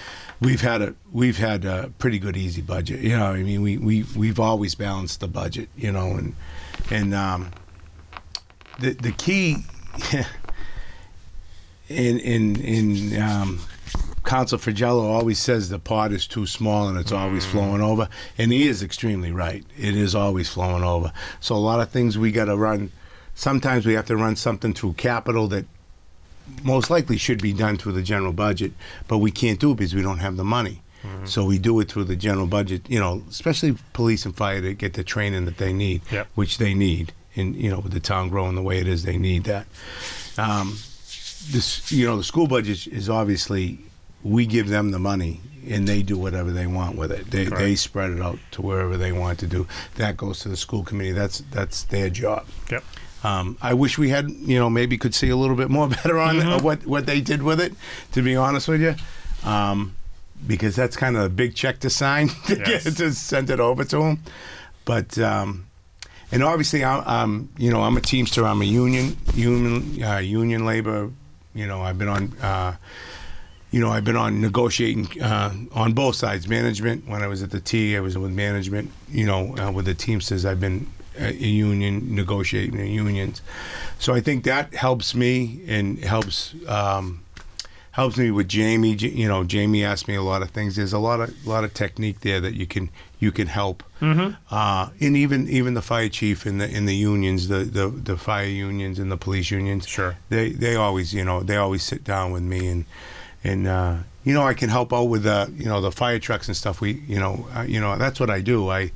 We've 0.41 0.61
had 0.61 0.83
a 0.83 0.95
we've 1.13 1.39
had 1.39 1.65
a 1.65 1.91
pretty 1.99 2.19
good 2.19 2.37
easy 2.37 2.61
budget, 2.61 3.01
you 3.01 3.17
know. 3.17 3.27
I 3.27 3.43
mean, 3.43 3.63
we 3.63 3.79
we 3.79 4.05
we've 4.17 4.39
always 4.39 4.75
balanced 4.75 5.21
the 5.21 5.29
budget, 5.29 5.69
you 5.77 5.91
know, 5.91 6.13
and 6.13 6.35
and 6.91 7.15
um, 7.15 7.51
the 8.79 8.91
the 8.91 9.13
key 9.13 9.57
in 11.89 12.19
in 12.19 12.61
in 12.61 13.23
um, 13.23 13.61
Council 14.27 14.59
Frongillo 14.59 15.05
always 15.05 15.39
says 15.39 15.69
the 15.69 15.79
pot 15.79 16.13
is 16.13 16.27
too 16.27 16.47
small 16.47 16.89
and 16.89 16.99
it's 16.99 17.13
always 17.13 17.47
flowing 17.47 17.81
over, 17.81 18.09
and 18.37 18.53
he 18.53 18.67
is 18.69 18.83
extremely 18.83 19.33
right. 19.33 19.65
It 19.79 19.97
is 19.97 20.15
always 20.15 20.49
flowing 20.49 20.83
over. 20.83 21.13
So 21.41 21.55
a 21.55 21.57
lot 21.57 21.81
of 21.81 21.91
things 21.91 22.19
we 22.19 22.33
got 22.33 22.47
to 22.47 22.57
run. 22.57 22.91
Sometimes 23.35 23.87
we 23.87 23.95
have 23.95 24.07
to 24.07 24.17
run 24.17 24.35
something 24.35 24.75
through 24.75 24.95
capital 24.95 25.47
that 25.49 25.67
most 26.63 26.91
likely 26.91 27.17
should 27.17 27.41
be 27.43 27.53
done 27.53 27.77
through 27.77 27.93
the 27.93 28.03
general 28.03 28.33
budget, 28.33 28.73
but 29.09 29.19
we 29.19 29.31
can't 29.31 29.59
do 29.61 29.73
it 29.73 29.77
because 29.77 29.95
we 29.95 30.03
don't 30.03 30.19
have 30.19 30.37
the 30.37 30.45
money. 30.45 30.83
So 31.25 31.45
we 31.45 31.61
do 31.61 31.79
it 31.79 31.89
through 31.89 32.05
the 32.05 32.17
general 32.17 32.49
budget, 32.49 32.91
you 32.91 32.99
know, 32.99 33.23
especially 33.31 33.77
police 33.93 34.25
and 34.27 34.37
fire 34.37 34.61
to 34.61 34.75
get 34.75 34.95
the 34.95 35.05
training 35.05 35.45
that 35.45 35.57
they 35.57 35.73
need, 35.73 36.03
Yep. 36.11 36.27
which 36.35 36.59
they 36.59 36.75
need. 36.75 37.13
And, 37.37 37.55
you 37.55 37.71
know, 37.71 37.79
with 37.79 37.93
the 37.93 38.01
town 38.01 38.29
growing 38.29 38.57
the 38.57 38.63
way 38.63 38.79
it 38.79 38.89
is, 38.89 39.05
they 39.05 39.17
need 39.17 39.45
that. 39.45 39.67
Um, 40.37 40.71
this, 41.53 41.93
you 41.93 42.07
know, 42.07 42.17
the 42.17 42.25
school 42.25 42.49
budget 42.49 42.89
is 42.89 43.09
obviously, 43.09 43.79
we 44.25 44.47
give 44.47 44.69
them 44.69 44.91
the 44.91 44.99
money 44.99 45.41
and 45.69 45.87
they 45.87 46.03
do 46.03 46.19
whatever 46.19 46.51
they 46.51 46.67
want 46.67 46.97
with 46.97 47.13
it. 47.13 47.31
They, 47.31 47.45
they 47.45 47.51
Correct. 47.51 47.79
spread 47.79 48.11
it 48.11 48.21
out 48.21 48.39
to 48.53 48.63
wherever 48.63 48.97
they 48.97 49.13
want 49.13 49.39
to 49.41 49.47
do. 49.47 49.69
That 49.97 50.17
goes 50.17 50.41
to 50.41 50.49
the 50.49 50.57
school 50.57 50.83
committee. 50.83 51.13
That's, 51.13 51.39
that's 51.53 51.85
their 51.85 52.11
job. 52.11 52.47
Yep. 52.71 52.83
Um, 53.25 53.57
I 53.61 53.75
wish 53.75 53.99
we 53.99 54.11
had, 54.11 54.31
you 54.31 54.59
know, 54.59 54.71
maybe 54.71 54.97
could 54.99 55.15
see 55.15 55.31
a 55.31 55.37
little 55.37 55.57
bit 55.57 55.71
more 55.71 55.89
better 55.97 56.19
on 56.19 56.41
uh, 56.41 56.61
what 56.61 56.87
what 56.87 57.07
they 57.07 57.21
did 57.21 57.43
with 57.43 57.61
it. 57.61 57.73
To 58.13 58.23
be 58.23 58.37
honest 58.37 58.69
with 58.69 58.81
you, 58.83 58.95
um, 59.49 59.95
because 60.47 60.77
that's 60.77 60.97
kind 60.97 61.17
of 61.17 61.23
a 61.25 61.29
big 61.29 61.55
check 61.55 61.81
to 61.81 61.91
sign 61.91 62.29
to 62.47 62.57
Yes. 62.57 62.85
get 62.85 62.97
to 62.99 63.13
send 63.15 63.51
it 63.51 63.59
over 63.61 63.85
to 63.85 63.99
them. 63.99 64.19
But 64.85 65.19
um, 65.19 65.67
and 66.31 66.43
obviously, 66.45 66.85
I'm, 66.85 67.03
I'm 67.07 67.49
you 67.59 67.71
know 67.71 67.83
I'm 67.83 67.97
a 67.97 68.01
Teamster. 68.01 68.45
I'm 68.45 68.63
a 68.63 68.67
union 68.67 69.17
union 69.35 70.03
uh, 70.03 70.19
union 70.19 70.65
labor. 70.65 71.11
You 71.55 71.67
know, 71.67 71.83
I've 71.83 71.99
been 71.99 72.09
on. 72.09 72.33
Uh, 72.41 72.77
you 73.73 73.81
know, 73.81 73.91
I've 73.91 74.05
been 74.05 74.17
on 74.17 74.41
negotiating 74.41 75.21
uh, 75.21 75.53
on 75.73 75.93
both 75.93 76.15
sides. 76.15 76.47
Management, 76.49 77.07
when 77.09 77.23
I 77.23 77.27
was 77.27 77.43
at 77.43 77.51
the 77.51 77.61
T, 77.61 77.97
I 77.97 78.01
was 78.01 78.17
with 78.17 78.31
management. 78.31 78.91
You 79.11 79.27
know, 79.27 79.57
uh, 79.59 79.73
with 79.73 79.87
the 79.87 79.95
Teamsters, 79.95 80.47
I've 80.47 80.61
been 80.61 80.87
a 81.19 81.29
a 81.29 81.33
union 81.33 82.15
negotiating 82.15 82.77
the 82.79 82.89
unions. 82.89 83.43
So 83.99 84.15
I 84.15 84.21
think 84.21 84.45
that 84.45 84.75
helps 84.75 85.15
me 85.15 85.61
and 85.67 85.99
helps 85.99 86.55
um, 86.69 87.23
helps 87.93 88.19
me 88.19 88.31
with 88.31 88.49
Jamie. 88.49 88.95
You 88.95 89.27
know, 89.27 89.43
Jamie 89.45 89.83
asked 89.85 90.07
me 90.07 90.15
a 90.15 90.23
lot 90.23 90.43
of 90.43 90.51
things. 90.51 90.77
There's 90.77 90.93
a 90.93 90.99
lot 90.99 91.21
of 91.21 91.47
lot 91.47 91.65
of 91.65 91.73
technique 91.75 92.21
there 92.21 92.41
that 92.41 92.55
you 92.55 92.67
can 92.67 92.91
you 93.19 93.33
can 93.33 93.47
help. 93.47 93.83
Uh, 94.51 94.91
and 95.01 95.17
even 95.17 95.49
even 95.49 95.75
the 95.75 95.83
fire 95.83 96.11
chief 96.11 96.47
in 96.47 96.59
the 96.59 96.69
in 96.69 96.85
the 96.87 96.95
unions, 96.95 97.49
the, 97.49 97.65
the, 97.65 97.89
the 97.89 98.17
fire 98.17 98.45
unions 98.45 98.99
and 98.99 99.11
the 99.11 99.17
police 99.17 99.51
unions. 99.51 99.87
Sure. 99.89 100.17
They 100.29 100.51
they 100.51 100.77
always 100.77 101.15
you 101.15 101.25
know 101.25 101.43
they 101.43 101.57
always 101.57 101.83
sit 101.83 102.05
down 102.05 102.33
with 102.33 102.43
me 102.43 102.69
and 102.69 102.85
and 103.43 103.67
uh, 103.67 103.97
you 104.25 104.35
know 104.35 104.43
I 104.43 104.55
can 104.55 104.69
help 104.69 104.93
out 104.93 105.05
with 105.05 105.23
the 105.23 105.51
you 105.57 105.65
know 105.65 105.81
the 105.81 105.93
fire 105.93 106.19
trucks 106.19 106.49
and 106.49 106.57
stuff. 106.57 106.83
We 106.83 107.03
you 107.07 107.19
know 107.19 107.49
uh, 107.57 107.63
you 107.63 107.81
know 107.81 107.97
that's 107.97 108.21
what 108.21 108.29
I 108.29 108.41
do. 108.43 108.69
I 108.69 108.91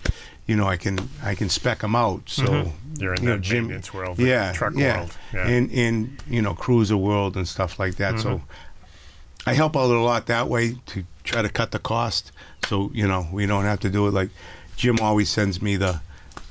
you 0.50 0.57
know 0.57 0.66
I 0.75 0.76
can 0.85 0.97
I 1.30 1.35
can 1.37 1.49
spec 1.49 1.78
them 1.80 1.95
out. 1.95 2.23
So 2.28 2.45
Mm-hmm. 2.45 3.02
You're 3.02 3.14
in 3.14 3.23
you 3.23 3.28
know, 3.28 3.37
that 3.37 3.42
Jim- 3.42 3.64
maintenance 3.69 3.95
world, 3.95 4.16
the 4.19 4.25
yeah, 4.25 4.52
truck 4.52 4.75
yeah. 4.76 4.97
world. 4.99 5.16
Yeah. 5.33 5.47
and 5.54 5.71
and 5.85 6.23
you 6.28 6.42
know 6.42 6.54
cruiser 6.54 6.97
world 6.97 7.37
and 7.37 7.47
stuff 7.49 7.78
like 7.78 7.95
that. 7.97 8.19
So 8.21 8.28
Mm-hmm. 8.28 9.49
I 9.50 9.54
help 9.54 9.75
out 9.76 9.90
a 9.90 9.99
lot 10.00 10.26
that 10.26 10.49
way 10.49 10.76
to 10.92 11.04
try 11.25 11.40
to 11.42 11.49
cut 11.49 11.71
the 11.71 11.78
cost. 11.78 12.33
So 12.69 12.90
you 12.92 13.07
know 13.09 13.23
we 13.33 13.47
don't 13.47 13.64
have 13.64 13.80
to 13.80 13.90
do 13.90 14.07
it 14.09 14.12
like 14.21 14.30
Jim 14.76 14.97
always 15.00 15.28
sends 15.30 15.62
me 15.62 15.76
the 15.76 16.00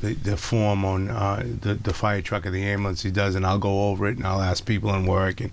the, 0.02 0.14
the 0.14 0.38
form 0.38 0.86
on 0.86 1.10
uh, 1.10 1.44
the 1.62 1.74
the 1.76 1.94
fire 1.94 2.22
truck 2.22 2.46
or 2.46 2.52
the 2.52 2.64
ambulance 2.64 3.04
he 3.04 3.12
does, 3.12 3.36
and 3.36 3.46
I'll 3.46 3.60
go 3.60 3.90
over 3.90 4.08
it 4.08 4.18
and 4.18 4.26
I'll 4.26 4.42
ask 4.42 4.66
people 4.66 4.94
in 4.96 5.06
work 5.06 5.42
and 5.42 5.52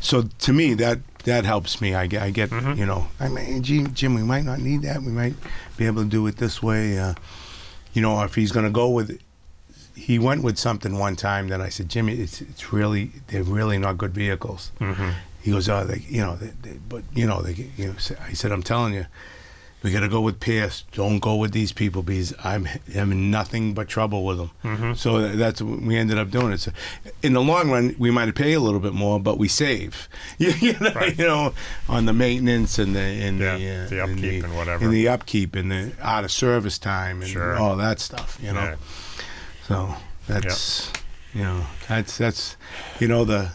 so 0.00 0.22
to 0.46 0.52
me 0.52 0.74
that 0.74 0.98
that 1.24 1.44
helps 1.44 1.80
me. 1.80 1.94
I 1.94 2.06
get, 2.06 2.22
I 2.22 2.30
get 2.30 2.50
Mm-hmm. 2.50 2.78
you 2.80 2.86
know 2.86 3.08
I 3.20 3.28
mean 3.28 3.62
Jim, 3.62 3.94
Jim 3.94 4.14
we 4.14 4.22
might 4.22 4.44
not 4.44 4.58
need 4.58 4.82
that. 4.82 5.00
We 5.02 5.12
might 5.12 5.34
be 5.78 5.86
able 5.86 6.02
to 6.02 6.08
do 6.08 6.26
it 6.26 6.36
this 6.36 6.62
way. 6.62 6.98
Uh, 6.98 7.14
you 7.96 8.02
know, 8.02 8.22
if 8.22 8.34
he's 8.34 8.52
going 8.52 8.66
to 8.66 8.70
go 8.70 8.90
with 8.90 9.18
he 9.94 10.18
went 10.18 10.42
with 10.42 10.58
something 10.58 10.98
one 10.98 11.16
time 11.16 11.48
Then 11.48 11.62
I 11.62 11.70
said, 11.70 11.88
Jimmy, 11.88 12.12
it's 12.20 12.42
it's 12.42 12.72
really 12.72 13.10
they're 13.28 13.42
really 13.42 13.78
not 13.78 13.96
good 13.96 14.12
vehicles. 14.12 14.70
Mm-hmm. 14.78 15.10
He 15.40 15.50
goes, 15.52 15.68
oh, 15.68 15.84
they, 15.84 16.04
you 16.08 16.20
know, 16.20 16.36
they, 16.36 16.52
they, 16.62 16.78
but 16.88 17.04
you 17.14 17.26
know, 17.26 17.40
they, 17.40 17.70
you 17.76 17.86
know, 17.86 17.94
I 18.20 18.32
said, 18.34 18.52
I'm 18.52 18.62
telling 18.62 18.94
you, 18.94 19.06
we 19.82 19.92
got 19.92 20.00
to 20.00 20.08
go 20.08 20.20
with 20.20 20.40
Pierce. 20.40 20.84
Don't 20.92 21.20
go 21.20 21.36
with 21.36 21.52
these 21.52 21.70
people 21.72 22.02
because 22.02 22.34
I'm 22.42 22.64
having 22.64 23.30
nothing 23.30 23.72
but 23.74 23.86
trouble 23.88 24.24
with 24.24 24.38
them. 24.38 24.50
Mm-hmm. 24.64 24.92
So 24.94 25.28
that's 25.36 25.62
what 25.62 25.80
we 25.82 25.96
ended 25.96 26.18
up 26.18 26.30
doing 26.30 26.52
it. 26.52 26.58
So 26.58 26.72
in 27.22 27.34
the 27.34 27.40
long 27.40 27.70
run, 27.70 27.94
we 27.98 28.10
might 28.10 28.34
pay 28.34 28.54
a 28.54 28.60
little 28.60 28.80
bit 28.80 28.94
more, 28.94 29.20
but 29.20 29.38
we 29.38 29.46
save. 29.48 30.08
You, 30.38 30.72
know, 30.80 30.90
Right. 30.92 31.16
you 31.16 31.26
know, 31.26 31.54
on 31.88 32.06
the 32.06 32.12
maintenance 32.12 32.78
and 32.78 32.96
the 32.96 33.00
and 33.00 33.38
Yeah, 33.38 33.56
the, 33.58 33.70
uh, 33.84 33.88
the 33.88 34.02
upkeep 34.02 34.44
and 34.44 34.56
whatever. 34.56 34.84
and 34.84 34.92
the 34.92 35.08
upkeep 35.08 35.54
and 35.54 35.70
the 35.70 35.92
out 36.00 36.24
of 36.24 36.32
service 36.32 36.78
time 36.78 37.20
and 37.22 37.30
Sure. 37.30 37.56
all 37.56 37.76
that 37.76 38.00
stuff. 38.00 38.38
You 38.42 38.52
know. 38.54 38.60
Yeah. 38.64 38.76
So 39.68 39.94
that's 40.26 40.90
you 41.34 41.42
know 41.42 41.66
that's 41.88 42.16
that's 42.18 42.56
you 42.98 43.06
know 43.08 43.24
the 43.24 43.50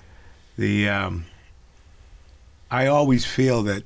the 0.58 0.88
um, 0.88 1.26
I 2.70 2.88
always 2.88 3.26
feel 3.26 3.64
that 3.64 3.84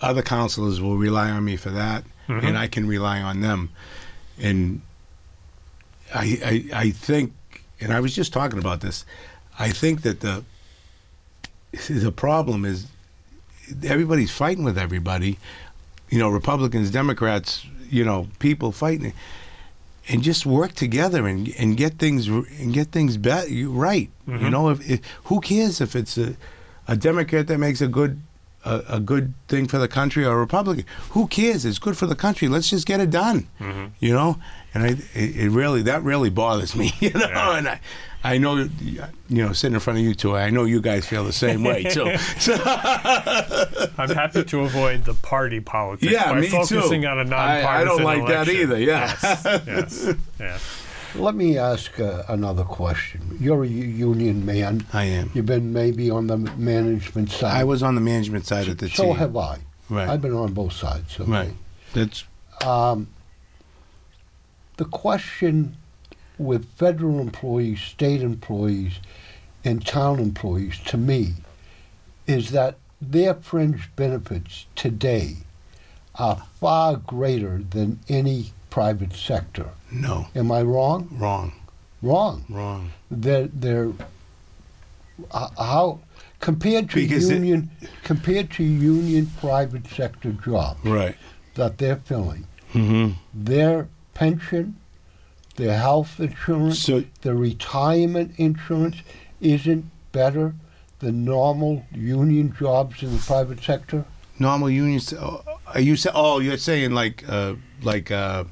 other 0.00 0.22
counselors 0.22 0.80
will 0.80 0.96
rely 0.96 1.30
on 1.30 1.44
me 1.44 1.56
for 1.56 1.70
that, 1.70 2.04
Mhm. 2.28 2.44
and 2.44 2.58
I 2.58 2.66
can 2.68 2.86
rely 2.86 3.20
on 3.20 3.40
them. 3.40 3.70
And 4.38 4.80
I, 6.14 6.24
I 6.72 6.78
I 6.86 6.90
think, 6.90 7.32
and 7.80 7.92
I 7.92 8.00
was 8.00 8.14
just 8.14 8.32
talking 8.32 8.58
about 8.58 8.80
this. 8.80 9.04
I 9.58 9.70
think 9.70 10.02
that 10.02 10.20
the 10.20 10.44
the 11.88 12.12
problem 12.12 12.64
is 12.64 12.86
everybody's 13.84 14.30
fighting 14.30 14.64
with 14.64 14.78
everybody. 14.78 15.38
You 16.08 16.18
know, 16.18 16.28
Republicans, 16.28 16.90
Democrats, 16.90 17.64
you 17.88 18.04
know, 18.04 18.26
people 18.40 18.72
fighting 18.72 19.12
and 20.08 20.22
just 20.22 20.44
work 20.46 20.72
together 20.74 21.26
and 21.26 21.48
and 21.58 21.76
get 21.76 21.98
things 21.98 22.26
and 22.26 22.72
get 22.72 22.88
things 22.90 23.16
bet 23.16 23.46
right. 23.66 24.10
You 24.26 24.32
Mhm. 24.34 24.50
know, 24.50 24.70
if, 24.70 24.90
if 24.90 25.00
who 25.24 25.40
cares 25.40 25.80
if 25.80 25.94
it's 25.94 26.16
a 26.18 26.34
a 26.88 26.96
Democrat 26.96 27.46
that 27.46 27.58
makes 27.58 27.80
a 27.80 27.86
good 27.86 28.20
a, 28.64 28.82
a 28.88 29.00
good 29.00 29.34
thing 29.48 29.66
for 29.68 29.78
the 29.78 29.88
country 29.88 30.24
or 30.24 30.32
a 30.34 30.38
Republican? 30.38 30.84
Who 31.10 31.26
cares? 31.28 31.64
It's 31.64 31.78
good 31.78 31.96
for 31.96 32.06
the 32.06 32.14
country. 32.16 32.48
Let's 32.48 32.70
just 32.70 32.86
get 32.86 33.00
it 33.00 33.10
done. 33.10 33.48
Mhm. 33.60 33.90
You 34.00 34.12
know, 34.12 34.38
and 34.74 34.82
I 34.84 34.88
it, 35.14 35.36
it 35.36 35.50
really 35.50 35.82
that 35.82 36.02
really 36.02 36.30
bothers 36.30 36.74
me. 36.76 36.92
You 37.00 37.10
know, 37.10 37.26
Yeah. 37.28 37.56
and 37.58 37.68
I. 37.68 37.80
I 38.22 38.36
know, 38.36 38.68
you 38.82 39.00
know, 39.30 39.54
sitting 39.54 39.72
in 39.72 39.80
front 39.80 39.98
of 39.98 40.04
you 40.04 40.14
two, 40.14 40.36
I 40.36 40.50
know 40.50 40.64
you 40.64 40.82
guys 40.82 41.06
feel 41.06 41.24
the 41.24 41.32
same 41.32 41.64
way 41.64 41.84
too. 41.84 42.04
So, 42.38 42.52
I'm 43.96 44.10
happy 44.10 44.44
to 44.44 44.60
avoid 44.60 45.04
the 45.06 45.14
party 45.14 45.60
politics 45.60 46.12
Yeah, 46.12 46.30
by 46.30 46.40
me 46.40 46.48
too. 46.48 46.56
focusing 46.64 47.06
on 47.06 47.16
a 47.16 47.20
I- 47.22 47.24
nonpartisan 47.24 47.66
I 47.68 47.84
don't 47.84 48.02
like 48.02 48.26
that 48.28 48.48
either, 48.50 48.78
yeah. 48.78 49.16
Yes. 49.22 49.42
yes. 49.66 50.14
Yeah. 50.38 50.58
Let 51.14 51.34
me 51.34 51.58
ask 51.58 51.98
uh, 51.98 52.22
another 52.28 52.64
question. 52.64 53.36
You're 53.40 53.64
a 53.64 53.68
u- 53.68 53.84
union 53.84 54.46
man. 54.46 54.86
I 54.92 55.04
am. 55.04 55.30
You've 55.34 55.46
been 55.46 55.72
maybe 55.72 56.08
on 56.10 56.26
the 56.28 56.36
management 56.36 57.30
side. 57.30 57.56
I 57.56 57.64
was 57.64 57.82
on 57.82 57.94
the 57.96 58.00
management 58.00 58.46
side 58.46 58.68
of 58.68 58.78
the 58.78 58.86
time. 58.88 58.96
so 58.96 59.04
team. 59.06 59.16
have 59.16 59.36
I. 59.36 59.58
Right. 59.88 60.08
I've 60.08 60.22
been 60.22 60.34
on 60.34 60.52
both 60.52 60.72
sides. 60.72 61.18
Okay? 61.18 61.30
Right. 61.30 61.52
That's 61.94 62.24
Um, 62.64 63.08
the 64.76 64.84
question 64.84 65.76
with 66.38 66.64
federal 66.76 67.20
employees, 67.20 67.80
state 67.80 68.22
employees, 68.22 68.94
and 69.64 69.84
town 69.84 70.20
employees, 70.20 70.78
to 70.86 70.96
me, 70.96 71.34
is 72.26 72.50
that 72.52 72.76
their 73.02 73.34
fringe 73.34 73.90
benefits 73.96 74.66
today 74.76 75.38
are 76.16 76.42
far 76.60 76.96
greater 76.96 77.58
than 77.70 77.98
any 78.08 78.52
private 78.70 79.14
sector. 79.14 79.70
no 79.90 80.26
Am 80.34 80.50
I 80.52 80.62
wrong? 80.62 81.08
wrong, 81.12 81.52
Wrong. 82.02 82.44
wrong. 82.48 82.90
They're, 83.10 83.48
they're 83.48 83.92
uh, 85.30 85.48
how 85.58 86.00
compared 86.40 86.88
to 86.90 86.96
Because 86.96 87.28
it- 87.30 87.34
union 87.34 87.70
compared 88.04 88.50
to 88.52 88.64
union 88.64 89.30
private 89.40 89.86
sector 89.88 90.32
jobs 90.32 90.84
Right. 90.84 91.16
that 91.54 91.78
they're 91.78 91.96
filling. 91.96 92.46
Mm-hmm. 92.72 93.12
their 93.34 93.88
pension, 94.14 94.76
their 95.56 95.76
health 95.76 96.20
insurance, 96.20 96.78
So 96.78 97.02
their 97.22 97.34
retirement 97.34 98.32
insurance 98.36 98.98
isn't 99.40 99.86
better 100.12 100.54
than 101.00 101.24
normal 101.24 101.84
union 101.92 102.54
jobs 102.56 103.02
in 103.02 103.12
the 103.16 103.18
private 103.22 103.60
sector? 103.62 104.04
Normal 104.40 104.70
unions. 104.70 105.12
oh, 105.12 105.42
Are 105.74 105.80
you 105.80 105.96
say? 105.96 106.10
Oh, 106.14 106.40
you're 106.40 106.56
saying 106.58 106.92
like 106.92 107.24
uh, 107.28 107.54
like 107.82 108.10
uh, 108.10 108.44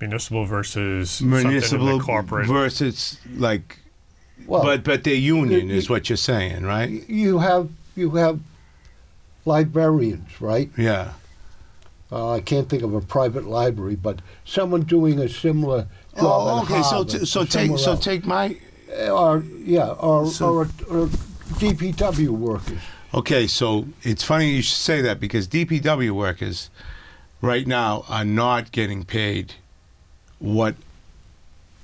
Municipal 0.00 0.44
versus 0.46 1.20
municipal 1.22 1.60
something 1.62 1.88
in 1.88 1.98
the 1.98 2.04
corporate. 2.04 2.46
versus 2.48 3.18
like, 3.36 3.78
Well, 4.46 4.62
but 4.62 4.82
but 4.84 5.04
their 5.04 5.14
union 5.14 5.68
y- 5.68 5.74
is 5.74 5.88
what 5.90 6.08
you're 6.08 6.16
saying, 6.16 6.64
right? 6.64 6.88
you 7.08 7.38
have 7.38 7.68
you 7.94 8.10
have 8.12 8.40
librarians, 9.44 10.40
right? 10.40 10.70
Yeah. 10.76 11.12
Uh, 12.10 12.32
I 12.32 12.40
can't 12.40 12.68
think 12.68 12.82
of 12.82 12.94
a 12.94 13.00
private 13.00 13.46
library, 13.46 13.96
but 13.96 14.20
someone 14.44 14.82
doing 14.82 15.18
a 15.18 15.28
similar 15.28 15.82
job. 16.16 16.24
Oh, 16.24 16.58
at 16.58 16.64
okay. 16.70 16.82
So 16.82 17.04
t- 17.04 17.24
so 17.24 17.40
take 17.44 17.50
somewhere 17.50 17.78
so 17.78 17.90
else. 17.92 18.04
take 18.04 18.26
my 18.26 18.56
or 19.10 19.42
yeah, 19.64 19.88
or 19.88 20.26
So- 20.26 20.48
or, 20.54 20.62
or 20.90 21.06
DPW 21.60 22.28
workers. 22.28 22.80
Okay, 23.14 23.46
so 23.46 23.86
it's 24.02 24.24
funny 24.24 24.50
you 24.50 24.62
should 24.62 24.76
say 24.76 25.02
that 25.02 25.20
because 25.20 25.46
DPW 25.46 26.12
workers 26.12 26.70
right 27.40 27.66
now 27.66 28.04
are 28.08 28.24
not 28.24 28.72
getting 28.72 29.04
paid 29.04 29.54
what 30.38 30.74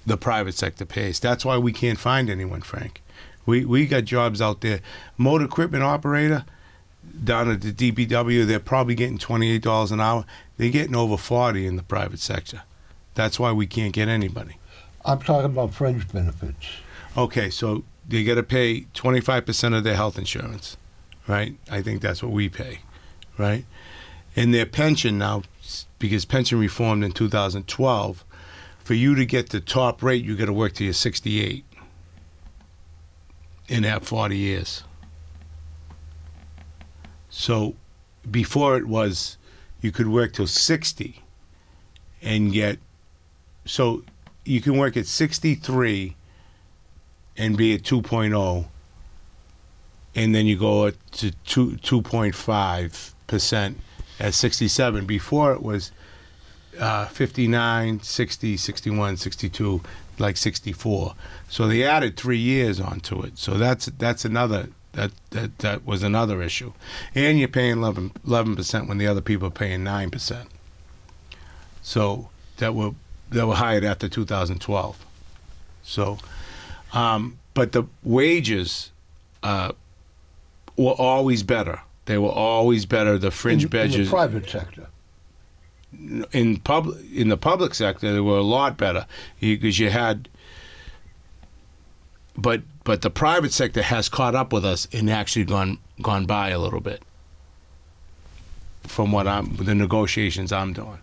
the 0.06 0.16
private 0.16 0.54
sector 0.54 0.86
pays. 0.86 1.20
That's 1.20 1.44
why 1.44 1.58
we 1.58 1.72
can't 1.72 1.98
find 1.98 2.30
anyone, 2.30 2.62
Frank. 2.62 3.02
We 3.44 3.64
we 3.64 3.86
got 3.86 4.04
jobs 4.04 4.40
out 4.40 4.62
there. 4.62 4.80
Motor 5.16 5.44
equipment 5.44 5.82
operator 5.84 6.44
down 7.24 7.50
at 7.50 7.60
the 7.62 7.72
DPW, 7.72 8.46
they're 8.46 8.58
probably 8.58 8.94
getting 8.94 9.18
twenty 9.18 9.50
eight 9.50 9.62
dollars 9.62 9.92
an 9.92 10.00
hour. 10.00 10.24
They're 10.56 10.70
getting 10.70 10.96
over 10.96 11.16
forty 11.16 11.66
in 11.66 11.76
the 11.76 11.82
private 11.82 12.20
sector. 12.20 12.62
That's 13.14 13.38
why 13.38 13.52
we 13.52 13.66
can't 13.66 13.92
get 13.92 14.08
anybody. 14.08 14.56
I'm 15.04 15.20
talking 15.20 15.46
about 15.46 15.74
fringe 15.74 16.10
benefits. 16.12 16.66
Okay, 17.16 17.50
so 17.50 17.84
they 18.06 18.22
got 18.24 18.36
to 18.36 18.42
pay 18.42 18.82
25% 18.94 19.76
of 19.76 19.82
their 19.82 19.96
health 19.96 20.18
insurance, 20.18 20.76
right? 21.28 21.56
I 21.70 21.82
think 21.82 22.00
that's 22.00 22.22
what 22.22 22.32
we 22.32 22.48
pay, 22.48 22.80
right? 23.36 23.64
And 24.34 24.52
their 24.52 24.66
pension 24.66 25.18
now, 25.18 25.42
because 25.98 26.24
pension 26.24 26.58
reformed 26.58 27.04
in 27.04 27.12
2012, 27.12 28.24
for 28.78 28.94
you 28.94 29.14
to 29.14 29.26
get 29.26 29.50
the 29.50 29.60
top 29.60 30.02
rate, 30.02 30.24
you 30.24 30.34
got 30.36 30.46
to 30.46 30.52
work 30.52 30.72
till 30.72 30.86
you're 30.86 30.94
68 30.94 31.64
in 33.68 33.82
that 33.82 34.04
40 34.04 34.36
years. 34.36 34.82
So 37.28 37.74
before 38.28 38.78
it 38.78 38.86
was, 38.86 39.36
you 39.82 39.92
could 39.92 40.08
work 40.08 40.32
till 40.32 40.46
60 40.46 41.22
and 42.22 42.52
get, 42.52 42.78
so 43.66 44.02
you 44.44 44.60
can 44.60 44.78
work 44.78 44.96
at 44.96 45.06
63 45.06 46.16
and 47.36 47.56
be 47.56 47.74
at 47.74 47.82
2.0 47.82 48.66
and 50.14 50.34
then 50.34 50.46
you 50.46 50.58
go 50.58 50.86
up 50.86 50.94
to 51.12 51.30
2 51.46 51.72
2.5 51.72 53.12
percent 53.26 53.78
at 54.18 54.34
67 54.34 55.06
before 55.06 55.52
it 55.52 55.62
was 55.62 55.92
uh, 56.78 57.06
59 57.06 58.00
60 58.00 58.56
61 58.56 59.16
62 59.16 59.82
like 60.18 60.36
64 60.36 61.14
so 61.48 61.66
they 61.66 61.82
added 61.82 62.16
three 62.16 62.38
years 62.38 62.78
onto 62.80 63.22
it. 63.22 63.38
So 63.38 63.54
that's 63.54 63.86
that's 63.86 64.24
another 64.24 64.68
that 64.92 65.12
that 65.30 65.58
that 65.58 65.86
was 65.86 66.02
another 66.02 66.42
issue. 66.42 66.72
And 67.14 67.38
you're 67.38 67.48
paying 67.48 67.78
11 67.78 68.56
percent 68.56 68.88
when 68.88 68.98
the 68.98 69.06
other 69.06 69.20
people 69.20 69.48
are 69.48 69.52
paying 69.52 69.82
9 69.82 70.10
percent. 70.10 70.48
So 71.82 72.28
that 72.58 72.74
were 72.74 72.92
that 73.30 73.46
were 73.46 73.54
hired 73.54 73.84
after 73.84 74.08
2012 74.08 75.04
so 75.82 76.18
um, 76.94 77.38
but 77.52 77.72
the 77.72 77.84
wages 78.02 78.90
uh, 79.42 79.72
were 80.78 80.92
always 80.92 81.42
better. 81.42 81.80
They 82.06 82.16
were 82.16 82.30
always 82.30 82.86
better. 82.86 83.18
The 83.18 83.30
fringe 83.30 83.64
in, 83.64 83.74
in 83.76 83.90
the 84.04 84.08
private 84.08 84.48
sector. 84.48 84.86
in 86.32 86.56
public 86.58 86.96
in 87.14 87.28
the 87.28 87.36
public 87.36 87.74
sector 87.74 88.12
they 88.12 88.20
were 88.20 88.38
a 88.38 88.42
lot 88.42 88.76
better 88.78 89.06
because 89.40 89.78
you 89.78 89.90
had. 89.90 90.28
But 92.36 92.62
but 92.84 93.02
the 93.02 93.10
private 93.10 93.52
sector 93.52 93.82
has 93.82 94.08
caught 94.08 94.34
up 94.34 94.52
with 94.52 94.64
us 94.64 94.86
and 94.92 95.10
actually 95.10 95.44
gone 95.44 95.78
gone 96.00 96.24
by 96.24 96.50
a 96.50 96.58
little 96.58 96.80
bit. 96.80 97.02
From 98.84 99.12
what 99.12 99.26
I'm 99.26 99.56
the 99.56 99.74
negotiations 99.74 100.52
I'm 100.52 100.72
doing. 100.72 100.98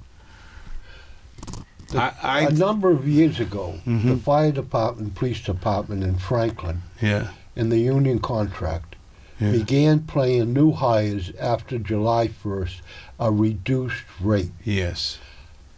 The- 1.90 2.02
I, 2.02 2.14
I 2.24 2.40
a 2.48 2.52
number 2.52 2.90
of 2.90 3.08
years 3.08 3.40
ago, 3.40 3.80
the 3.86 3.92
Mhm. 3.92 4.22
fire 4.22 4.52
department, 4.52 5.14
police 5.14 5.42
department 5.42 6.04
in 6.04 6.18
Franklin, 6.18 6.82
yeah 7.02 7.28
in 7.56 7.70
the 7.70 7.78
union 7.80 8.20
contract, 8.20 8.95
Yeah. 9.40 9.52
began 9.52 10.00
paying 10.04 10.54
new 10.54 10.72
hires 10.72 11.32
after 11.40 11.78
July 11.78 12.30
1st 12.30 12.82
a 13.20 13.32
reduced 13.32 14.04
rate. 14.22 14.52
yes 14.64 15.18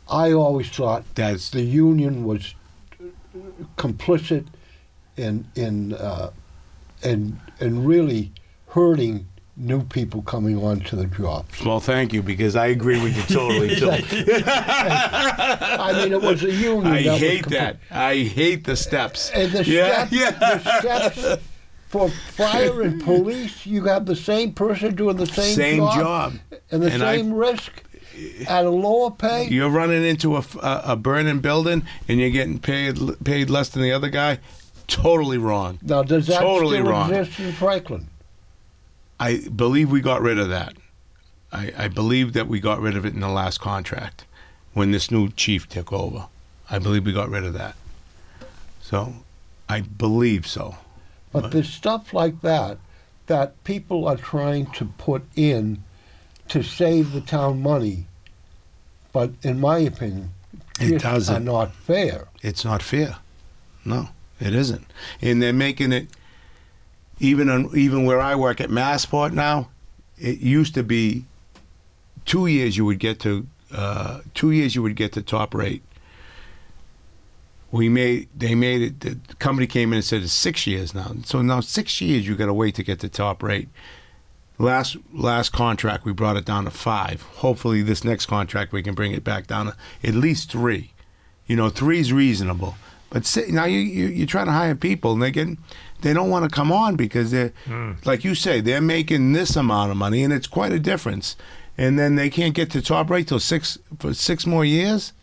I 0.09 0.31
always 0.31 0.69
thought 0.69 1.03
that's 1.15 1.49
the 1.49 1.63
union 1.63 2.23
was 2.23 2.53
complicit 3.77 4.45
in 5.15 5.45
in 5.55 5.93
uh, 5.93 6.31
in 7.03 7.39
in 7.59 7.83
really 7.85 8.31
hurting 8.69 9.27
new 9.55 9.81
people 9.83 10.21
coming 10.21 10.57
onto 10.63 10.95
the 10.95 11.05
jobs. 11.07 11.63
well 11.65 11.79
thank 11.79 12.13
you 12.13 12.21
because 12.21 12.55
I 12.55 12.67
agree 12.67 13.01
with 13.01 13.15
you 13.17 13.23
totally 13.35 13.75
too. 13.75 13.89
I 14.45 15.93
mean, 16.03 16.13
it 16.13 16.21
was 16.21 16.43
a 16.43 16.51
union. 16.51 16.85
I 16.93 17.03
that 17.03 17.17
hate 17.17 17.45
compli- 17.45 17.49
that. 17.49 17.77
I 17.89 18.15
hate 18.17 18.65
the 18.65 18.75
steps. 18.75 19.31
And 19.33 19.51
the 19.51 19.65
yeah, 19.65 20.05
steps, 20.07 20.11
yeah. 20.11 20.31
the 20.31 20.79
steps 20.79 21.43
for 21.87 22.09
fire 22.09 22.81
and 22.81 23.01
police, 23.03 23.65
you 23.65 23.85
have 23.85 24.05
the 24.05 24.15
same 24.15 24.53
person 24.53 24.95
doing 24.95 25.17
the 25.17 25.25
same, 25.25 25.55
Same 25.55 25.77
job. 25.79 26.33
and 26.71 26.81
the 26.83 26.91
And 26.91 26.99
same 27.01 27.33
risk 27.33 27.83
at 28.47 28.65
a 28.65 28.69
lower 28.69 29.11
pay. 29.11 29.47
You're 29.47 29.69
running 29.69 30.03
into 30.03 30.35
a 30.37 30.43
a 30.63 30.95
burning 30.95 31.39
building 31.39 31.83
and 32.07 32.19
you're 32.19 32.29
getting 32.31 32.59
paid 32.59 32.97
paid 33.23 33.49
less 33.49 33.69
than 33.69 33.83
the 33.83 33.91
other 33.91 34.09
guy. 34.09 34.39
Totally 34.87 35.37
wrong. 35.37 35.79
now, 35.81 36.01
does 36.03 36.27
that 36.27 36.39
totally 36.39 36.77
still 36.77 36.89
wrong. 36.91 37.13
exist 37.13 37.39
in 37.39 37.51
Franklin? 37.53 38.07
I 39.19 39.47
believe 39.55 39.91
we 39.91 39.99
got 40.01 40.21
rid 40.21 40.37
of 40.39 40.49
that. 40.49 40.73
I, 41.51 41.73
I 41.77 41.87
believe 41.87 42.33
that 42.33 42.47
we 42.47 42.59
got 42.59 42.79
rid 42.79 42.95
of 42.95 43.05
it 43.05 43.13
in 43.13 43.19
the 43.19 43.29
last 43.29 43.59
contract 43.59 44.25
when 44.73 44.91
this 44.91 45.09
new 45.11 45.29
chief 45.29 45.67
took 45.67 45.91
over. 45.93 46.27
I 46.69 46.79
believe 46.79 47.05
we 47.05 47.13
got 47.13 47.29
rid 47.29 47.43
of 47.45 47.53
that. 47.53 47.75
So, 48.81 49.13
I 49.67 49.81
believe 49.81 50.45
so. 50.47 50.75
But 51.41 51.51
there's 51.51 51.69
stuff 51.69 52.13
like 52.13 52.41
that 52.41 52.77
that 53.27 53.63
people 53.63 54.07
are 54.07 54.17
trying 54.17 54.67
to 54.71 54.85
put 54.85 55.23
in 55.35 55.83
to 56.47 56.63
save 56.63 57.11
the 57.11 57.21
town 57.21 57.61
money, 57.61 58.05
but 59.11 59.31
in 59.43 59.59
my 59.59 59.79
opinion, 59.79 60.31
It 60.79 61.01
doesn't. 61.01 61.43
not 61.43 61.73
fair. 61.73 62.27
It's 62.41 62.63
not 62.63 62.81
fair. 62.81 63.17
No, 63.83 64.09
it 64.39 64.55
isn't. 64.55 64.85
And 65.21 65.41
they're 65.41 65.51
making 65.53 65.91
it 65.91 66.07
even 67.19 67.49
on 67.49 67.69
even 67.75 68.05
where 68.05 68.21
I 68.21 68.35
work 68.35 68.61
at 68.61 68.69
Massport 68.69 69.33
now. 69.33 69.69
It 70.17 70.39
used 70.39 70.73
to 70.75 70.83
be 70.83 71.25
two 72.25 72.47
years 72.47 72.77
you 72.77 72.85
would 72.85 72.99
get 72.99 73.19
to 73.21 73.45
uh, 73.71 74.21
two 74.33 74.51
years 74.51 74.73
you 74.75 74.81
would 74.81 74.95
get 74.95 75.11
to 75.13 75.21
top 75.21 75.53
rate. 75.53 75.83
We 77.77 77.89
made 77.89 78.27
they 78.35 78.55
made 78.55 78.81
it. 78.81 78.99
The 79.01 79.35
company 79.35 79.67
came 79.67 79.93
in 79.93 79.97
and 79.97 80.05
said 80.05 80.23
it's 80.23 80.33
six 80.33 80.65
years 80.65 80.93
now. 80.93 81.11
So 81.23 81.41
now 81.41 81.61
six 81.61 82.01
years 82.01 82.27
you 82.27 82.35
got 82.35 82.47
to 82.47 82.53
wait 82.53 82.75
to 82.75 82.83
get 82.83 82.99
the 82.99 83.09
top 83.09 83.43
rate. 83.43 83.69
Last 84.57 84.97
last 85.13 85.51
contract 85.51 86.03
we 86.03 86.11
brought 86.11 86.37
it 86.37 86.45
down 86.45 86.65
to 86.65 86.71
five. 86.71 87.21
Hopefully 87.21 87.83
this 87.83 88.03
next 88.03 88.25
contract 88.25 88.73
we 88.73 88.81
can 88.81 88.95
bring 88.95 89.11
it 89.11 89.23
back 89.23 89.45
down 89.47 89.67
to 89.67 89.75
at 90.03 90.15
least 90.15 90.51
three. 90.51 90.93
You 91.45 91.55
know, 91.55 91.69
three's 91.69 92.11
reasonable. 92.11 92.75
But 93.09 93.37
now 93.49 93.65
you, 93.65 93.79
you 93.79 94.07
you're 94.07 94.27
trying 94.27 94.47
to 94.47 94.51
hire 94.51 94.75
people, 94.75 95.13
and 95.13 95.21
they 95.21 95.31
they 96.01 96.13
don't 96.13 96.29
want 96.29 96.49
to 96.49 96.53
come 96.53 96.71
on 96.71 96.95
because 96.95 97.31
they're 97.31 97.53
hmm. 97.65 97.93
like 98.03 98.23
you 98.23 98.35
say 98.35 98.59
they're 98.59 98.81
making 98.81 99.33
this 99.33 99.55
amount 99.55 99.91
of 99.91 99.97
money, 99.97 100.23
and 100.23 100.33
it's 100.33 100.47
quite 100.47 100.71
a 100.71 100.79
difference. 100.79 101.35
And 101.77 101.97
then 101.97 102.15
they 102.15 102.31
can't 102.31 102.55
get 102.55 102.71
to 102.71 102.81
top 102.81 103.09
rate 103.09 103.27
till 103.27 103.39
six 103.39 103.77
for 103.99 104.13
six 104.13 104.45
more 104.45 104.65
years. 104.65 105.13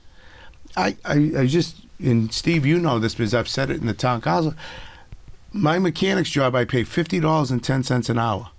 I, 0.77 0.97
I 1.05 1.33
I 1.39 1.47
just 1.47 1.84
and 1.99 2.33
Steve, 2.33 2.67
you 2.67 2.79
know 2.79 2.99
this 2.99 3.15
because 3.15 3.35
I've 3.35 3.49
said 3.49 3.71
it 3.71 3.81
in 3.81 3.87
the 3.87 3.95
town 3.95 4.21
council. 4.21 4.55
My 5.53 5.79
mechanic's 5.79 6.31
job, 6.31 6.55
I 6.55 6.65
pay 6.65 6.85
fifty 6.85 7.21
dollars 7.21 7.51
and 7.51 7.63
ten 7.63 7.83
cents 7.83 8.09
an 8.09 8.19
hour. 8.19 8.51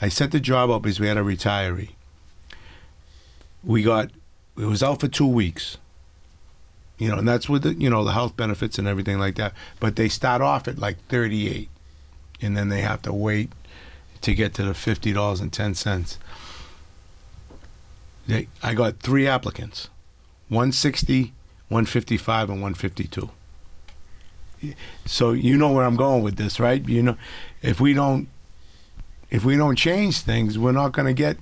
I 0.00 0.08
set 0.08 0.30
the 0.30 0.40
job 0.40 0.70
up 0.70 0.82
because 0.82 1.00
we 1.00 1.06
had 1.06 1.16
a 1.16 1.22
retiree. 1.22 1.90
We 3.64 3.82
got 3.82 4.10
it 4.58 4.66
was 4.66 4.82
out 4.82 5.00
for 5.00 5.08
two 5.08 5.26
weeks 5.26 5.78
you 6.98 7.08
know, 7.08 7.18
and 7.18 7.28
that's 7.28 7.48
with 7.48 7.62
the 7.62 7.74
you 7.74 7.90
know 7.90 8.04
the 8.04 8.12
health 8.12 8.36
benefits 8.36 8.78
and 8.78 8.88
everything 8.88 9.18
like 9.18 9.36
that. 9.36 9.52
But 9.80 9.96
they 9.96 10.08
start 10.08 10.40
off 10.40 10.66
at 10.66 10.78
like 10.78 10.98
thirty 11.08 11.48
eight, 11.48 11.68
and 12.40 12.56
then 12.56 12.68
they 12.68 12.80
have 12.80 13.02
to 13.02 13.12
wait 13.12 13.50
to 14.22 14.34
get 14.34 14.54
to 14.54 14.64
the 14.64 14.74
fifty 14.74 15.12
dollars 15.12 15.40
and 15.40 15.52
ten 15.52 15.74
cents. 15.74 16.18
I 18.60 18.74
got 18.74 18.98
three 18.98 19.28
applicants, 19.28 19.88
160, 20.48 21.32
155, 21.68 22.50
and 22.50 22.62
one 22.62 22.74
fifty 22.74 23.06
two. 23.08 23.30
So 25.04 25.32
you 25.32 25.56
know 25.56 25.70
where 25.72 25.84
I'm 25.84 25.96
going 25.96 26.22
with 26.22 26.36
this, 26.36 26.58
right? 26.58 26.86
You 26.88 27.02
know, 27.02 27.16
if 27.62 27.80
we 27.80 27.92
don't, 27.92 28.28
if 29.30 29.44
we 29.44 29.56
don't 29.56 29.76
change 29.76 30.20
things, 30.20 30.58
we're 30.58 30.72
not 30.72 30.92
going 30.92 31.06
to 31.06 31.12
get 31.12 31.36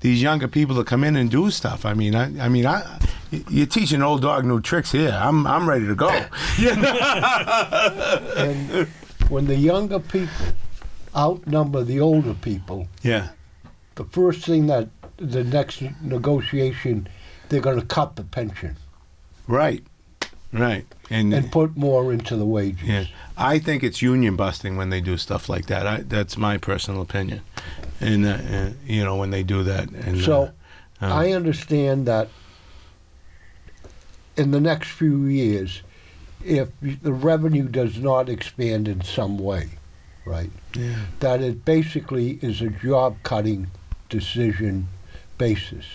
these 0.00 0.22
younger 0.22 0.48
people 0.48 0.76
to 0.76 0.84
come 0.84 1.04
in 1.04 1.16
and 1.16 1.30
do 1.30 1.50
stuff. 1.50 1.84
I 1.84 1.94
mean, 1.94 2.14
I, 2.14 2.44
I 2.44 2.48
mean, 2.48 2.66
I, 2.66 2.98
you're 3.48 3.66
teaching 3.66 4.02
old 4.02 4.22
dog 4.22 4.44
new 4.44 4.60
tricks 4.60 4.92
here. 4.92 5.10
I'm, 5.10 5.46
I'm 5.46 5.68
ready 5.68 5.86
to 5.86 5.94
go. 5.94 6.08
And 8.36 8.88
when 9.28 9.46
the 9.46 9.56
younger 9.56 10.00
people 10.00 10.32
outnumber 11.14 11.84
the 11.84 12.00
older 12.00 12.34
people, 12.34 12.88
yeah, 13.02 13.28
the 13.96 14.04
first 14.04 14.44
thing 14.44 14.66
that 14.66 14.88
the 15.16 15.44
next 15.44 15.82
negotiation, 16.00 17.08
they're 17.48 17.60
going 17.60 17.78
to 17.78 17.86
cut 17.86 18.16
the 18.16 18.24
pension 18.24 18.76
right, 19.50 19.82
right, 20.52 20.86
and, 21.10 21.34
and 21.34 21.50
put 21.52 21.76
more 21.76 22.12
into 22.12 22.36
the 22.36 22.46
wages. 22.46 22.82
yeah, 22.88 23.04
I 23.36 23.58
think 23.58 23.82
it's 23.82 24.00
union 24.00 24.36
busting 24.36 24.76
when 24.76 24.90
they 24.90 25.00
do 25.00 25.16
stuff 25.16 25.48
like 25.48 25.66
that. 25.66 25.86
I, 25.86 26.00
that's 26.02 26.36
my 26.36 26.56
personal 26.58 27.02
opinion, 27.02 27.42
and 28.00 28.24
uh, 28.24 28.30
uh, 28.30 28.70
you 28.86 29.04
know 29.04 29.16
when 29.16 29.30
they 29.30 29.42
do 29.42 29.62
that. 29.64 29.90
And 29.90 30.20
So 30.20 30.52
uh, 31.02 31.06
uh, 31.06 31.14
I 31.14 31.32
understand 31.32 32.06
that 32.06 32.28
in 34.36 34.52
the 34.52 34.60
next 34.60 34.90
few 34.90 35.24
years, 35.24 35.82
if 36.44 36.68
the 36.80 37.12
revenue 37.12 37.68
does 37.68 37.98
not 37.98 38.28
expand 38.28 38.88
in 38.88 39.02
some 39.02 39.38
way, 39.38 39.70
right, 40.24 40.50
yeah, 40.74 40.96
that 41.20 41.42
it 41.42 41.64
basically 41.64 42.38
is 42.40 42.62
a 42.62 42.68
job 42.68 43.16
cutting 43.22 43.70
decision 44.08 44.88
basis. 45.38 45.86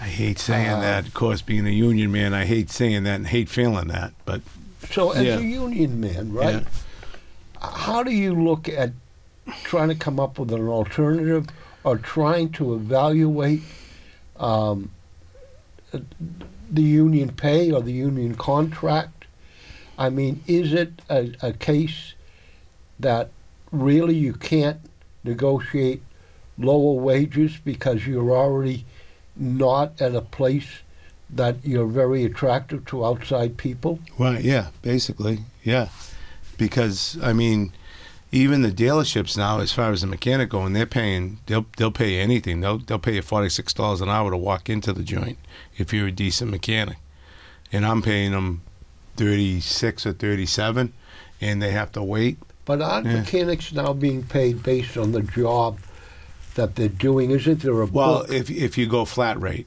I 0.00 0.04
hate 0.06 0.38
saying 0.38 0.70
Uh, 0.70 0.80
that. 0.80 1.06
Of 1.06 1.14
course, 1.14 1.40
being 1.42 1.66
a 1.66 1.70
union 1.70 2.12
man, 2.12 2.34
I 2.34 2.44
hate 2.44 2.70
saying 2.70 3.04
that 3.04 3.14
and 3.16 3.26
hate 3.26 3.48
feeling 3.48 3.88
that. 3.88 4.12
But 4.24 4.42
So, 4.90 5.12
as 5.12 5.24
Yeah. 5.24 5.38
a 5.38 5.42
union 5.42 6.00
man, 6.00 6.32
right, 6.32 6.64
how 7.60 8.02
do 8.02 8.10
you 8.10 8.34
look 8.34 8.68
at 8.68 8.92
trying 9.62 9.88
to 9.88 9.94
come 9.94 10.20
up 10.20 10.38
with 10.38 10.52
an 10.52 10.68
alternative 10.68 11.46
or 11.84 11.96
trying 11.96 12.50
to 12.52 12.74
evaluate 12.74 13.62
um, 14.38 14.90
the 16.70 16.82
union 16.82 17.30
pay 17.30 17.70
or 17.70 17.80
the 17.80 17.92
union 17.92 18.34
contract? 18.34 19.24
I 19.96 20.10
mean, 20.10 20.42
is 20.46 20.72
it 20.72 21.00
a, 21.08 21.32
a 21.40 21.52
case 21.52 22.14
that 22.98 23.30
really 23.70 24.16
you 24.16 24.32
can't 24.34 24.80
negotiate 25.22 26.02
lower 26.58 27.00
wages 27.00 27.56
because 27.64 28.06
you're 28.06 28.32
already 28.32 28.84
not 29.36 30.00
at 30.00 30.14
a 30.14 30.20
place 30.20 30.66
that 31.30 31.56
you're 31.64 31.86
very 31.86 32.24
attractive 32.24 32.84
to 32.86 33.04
outside 33.04 33.56
people? 33.56 33.98
Right. 34.18 34.42
Yeah. 34.42 34.68
Basically. 34.82 35.40
Yeah. 35.62 35.88
Because 36.58 37.18
I 37.22 37.32
mean, 37.32 37.72
even 38.30 38.62
the 38.62 38.70
dealerships 38.70 39.36
now, 39.36 39.60
as 39.60 39.72
far 39.72 39.90
as 39.92 40.00
the 40.02 40.06
mechanic 40.06 40.50
going, 40.50 40.72
they're 40.72 40.86
paying. 40.86 41.38
They'll 41.46 41.66
they'll 41.76 41.90
pay 41.90 42.18
anything. 42.20 42.60
They'll 42.60 42.78
they'll 42.78 42.98
pay 42.98 43.14
you 43.16 43.22
forty 43.22 43.48
six 43.48 43.72
dollars 43.72 44.00
an 44.00 44.08
hour 44.08 44.30
to 44.30 44.36
walk 44.36 44.68
into 44.68 44.92
the 44.92 45.02
joint 45.02 45.38
if 45.76 45.92
you're 45.92 46.08
a 46.08 46.12
decent 46.12 46.50
mechanic, 46.50 46.96
and 47.72 47.84
I'm 47.86 48.02
paying 48.02 48.32
them 48.32 48.62
thirty 49.16 49.60
six 49.60 50.06
or 50.06 50.12
thirty 50.12 50.46
seven, 50.46 50.92
and 51.40 51.60
they 51.62 51.70
have 51.72 51.92
to 51.92 52.02
wait. 52.02 52.38
But 52.64 52.80
aren't 52.82 53.06
Yeah. 53.06 53.20
mechanics 53.20 53.72
now 53.72 53.92
being 53.92 54.22
paid 54.22 54.62
based 54.62 54.96
on 54.96 55.12
the 55.12 55.22
job 55.22 55.78
that 56.54 56.76
they're 56.76 56.88
doing? 56.88 57.30
Isn't 57.30 57.60
there 57.62 57.80
a 57.80 57.86
Well, 57.86 58.20
book? 58.20 58.30
if 58.30 58.50
if 58.50 58.76
you 58.78 58.86
go 58.86 59.04
flat 59.04 59.40
rate, 59.40 59.66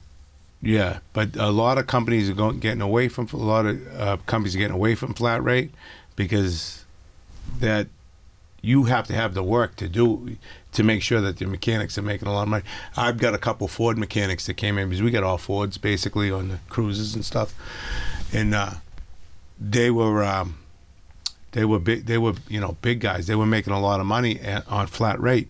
yeah. 0.62 0.98
But 1.12 1.36
a 1.36 1.50
lot 1.50 1.78
of 1.78 1.86
companies 1.86 2.28
are 2.30 2.34
going 2.34 2.58
getting 2.60 2.80
away 2.82 3.08
from 3.08 3.28
a 3.32 3.36
lot 3.36 3.66
of 3.66 4.00
uh, 4.00 4.16
companies 4.26 4.54
are 4.54 4.58
getting 4.58 4.74
away 4.76 4.94
from 4.94 5.14
flat 5.14 5.42
rate 5.42 5.70
because 6.16 6.84
that 7.60 7.86
you 8.60 8.84
have 8.84 9.06
to 9.06 9.14
have 9.14 9.34
the 9.34 9.42
work 9.42 9.76
to 9.76 9.88
do 9.88 10.36
to 10.72 10.82
make 10.82 11.02
sure 11.02 11.20
that 11.20 11.38
the 11.38 11.46
mechanics 11.46 11.96
are 11.96 12.02
making 12.02 12.28
a 12.28 12.32
lot 12.32 12.42
of 12.42 12.48
money. 12.48 12.64
I've 12.96 13.16
got 13.18 13.32
a 13.34 13.38
couple 13.38 13.68
Ford 13.68 13.96
mechanics 13.96 14.46
that 14.46 14.54
came 14.54 14.76
in 14.78 14.88
because 14.88 15.02
we 15.02 15.10
got 15.10 15.22
all 15.22 15.38
Fords 15.38 15.78
basically 15.78 16.30
on 16.30 16.48
the 16.48 16.58
cruises 16.68 17.14
and 17.14 17.24
stuff, 17.24 17.54
and 18.32 18.54
uh, 18.54 18.70
they 19.60 19.90
were. 19.90 20.24
Um, 20.24 20.58
they 21.52 21.64
were 21.64 21.78
big. 21.78 22.04
They 22.04 22.18
were, 22.18 22.34
you 22.48 22.60
know, 22.60 22.76
big 22.82 23.00
guys. 23.00 23.26
They 23.26 23.34
were 23.34 23.46
making 23.46 23.72
a 23.72 23.80
lot 23.80 24.00
of 24.00 24.06
money 24.06 24.38
at, 24.38 24.68
on 24.68 24.86
flat 24.86 25.18
rate, 25.18 25.48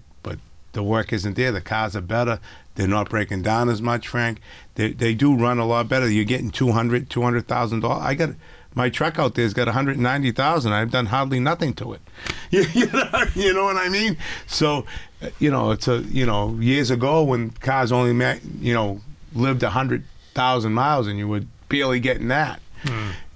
the 0.79 0.83
work 0.85 1.13
isn't 1.13 1.35
there. 1.35 1.51
The 1.51 1.61
cars 1.61 1.97
are 1.97 2.01
better. 2.01 2.39
They're 2.77 2.87
not 2.87 3.09
breaking 3.11 3.43
down 3.43 3.69
as 3.69 3.83
much, 3.83 4.07
Frank. 4.07 4.41
They 4.77 4.93
they 4.93 5.13
do 5.13 5.35
run 5.35 5.59
a 5.59 5.67
lot 5.67 5.89
better. 5.89 6.09
You're 6.09 6.25
getting 6.25 6.51
two 6.53 6.71
hundred, 6.71 7.11
two 7.11 7.23
hundred 7.23 7.49
thousand 7.49 7.81
dollars. 7.81 8.05
I 8.05 8.15
got 8.15 8.31
my 8.77 8.89
truck 8.89 9.19
out 9.19 9.35
there's 9.35 9.55
got 9.55 9.67
one 9.67 9.75
hundred 9.75 9.99
ninety 9.99 10.31
thousand. 10.31 10.73
I've 10.75 10.93
done 10.93 11.07
hardly 11.07 11.41
nothing 11.41 11.75
to 11.75 11.95
it. 11.95 12.01
You, 12.51 12.65
you 12.73 12.87
know, 12.87 13.25
you 13.35 13.53
know 13.53 13.65
what 13.65 13.77
I 13.77 13.89
mean? 13.91 14.17
So, 14.47 14.87
uh, 15.21 15.31
you 15.41 15.51
know, 15.51 15.73
it's 15.73 15.89
a 15.89 15.99
you 16.03 16.25
know 16.25 16.55
years 16.61 16.91
ago 16.93 17.25
when 17.25 17.51
cars 17.51 17.91
only 17.91 18.13
met, 18.13 18.41
you 18.61 18.73
know 18.73 19.01
lived 19.35 19.65
a 19.65 19.71
hundred 19.71 20.05
thousand 20.35 20.73
miles 20.75 21.09
and 21.09 21.19
you 21.19 21.27
were 21.27 21.43
barely 21.69 21.99
getting 21.99 22.29
that. 22.29 22.63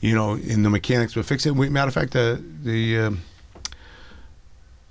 You 0.00 0.14
know, 0.14 0.34
and 0.34 0.64
the 0.64 0.70
mechanics 0.70 1.16
were 1.16 1.24
fixing. 1.24 1.60
it. 1.60 1.70
Matter 1.72 1.88
of 1.88 1.94
fact, 1.94 2.12
the 2.12 2.40
the 2.62 2.98
um, 3.00 3.22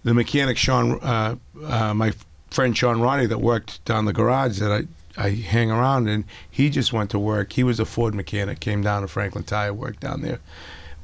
the 0.04 0.14
mechanic 0.14 0.58
Sean, 0.58 1.00
uh, 1.02 1.36
uh, 1.64 1.94
my 1.94 2.12
friend 2.52 2.78
Sean 2.78 3.02
Ronnie 3.02 3.26
that 3.26 3.40
worked 3.40 3.84
down 3.86 4.06
the 4.06 4.14
garage 4.14 4.60
that 4.60 4.72
I, 5.18 5.24
I 5.26 5.30
hang 5.32 5.72
around 5.72 6.08
and 6.08 6.26
he 6.50 6.70
just 6.70 6.94
went 6.94 7.10
to 7.12 7.20
work. 7.20 7.54
He 7.54 7.64
was 7.64 7.80
a 7.80 7.86
Ford 7.86 8.14
mechanic, 8.14 8.60
came 8.60 8.84
down 8.84 9.02
to 9.02 9.08
Franklin 9.08 9.46
Tire, 9.46 9.74
worked 9.74 10.02
down 10.02 10.22
there, 10.22 10.40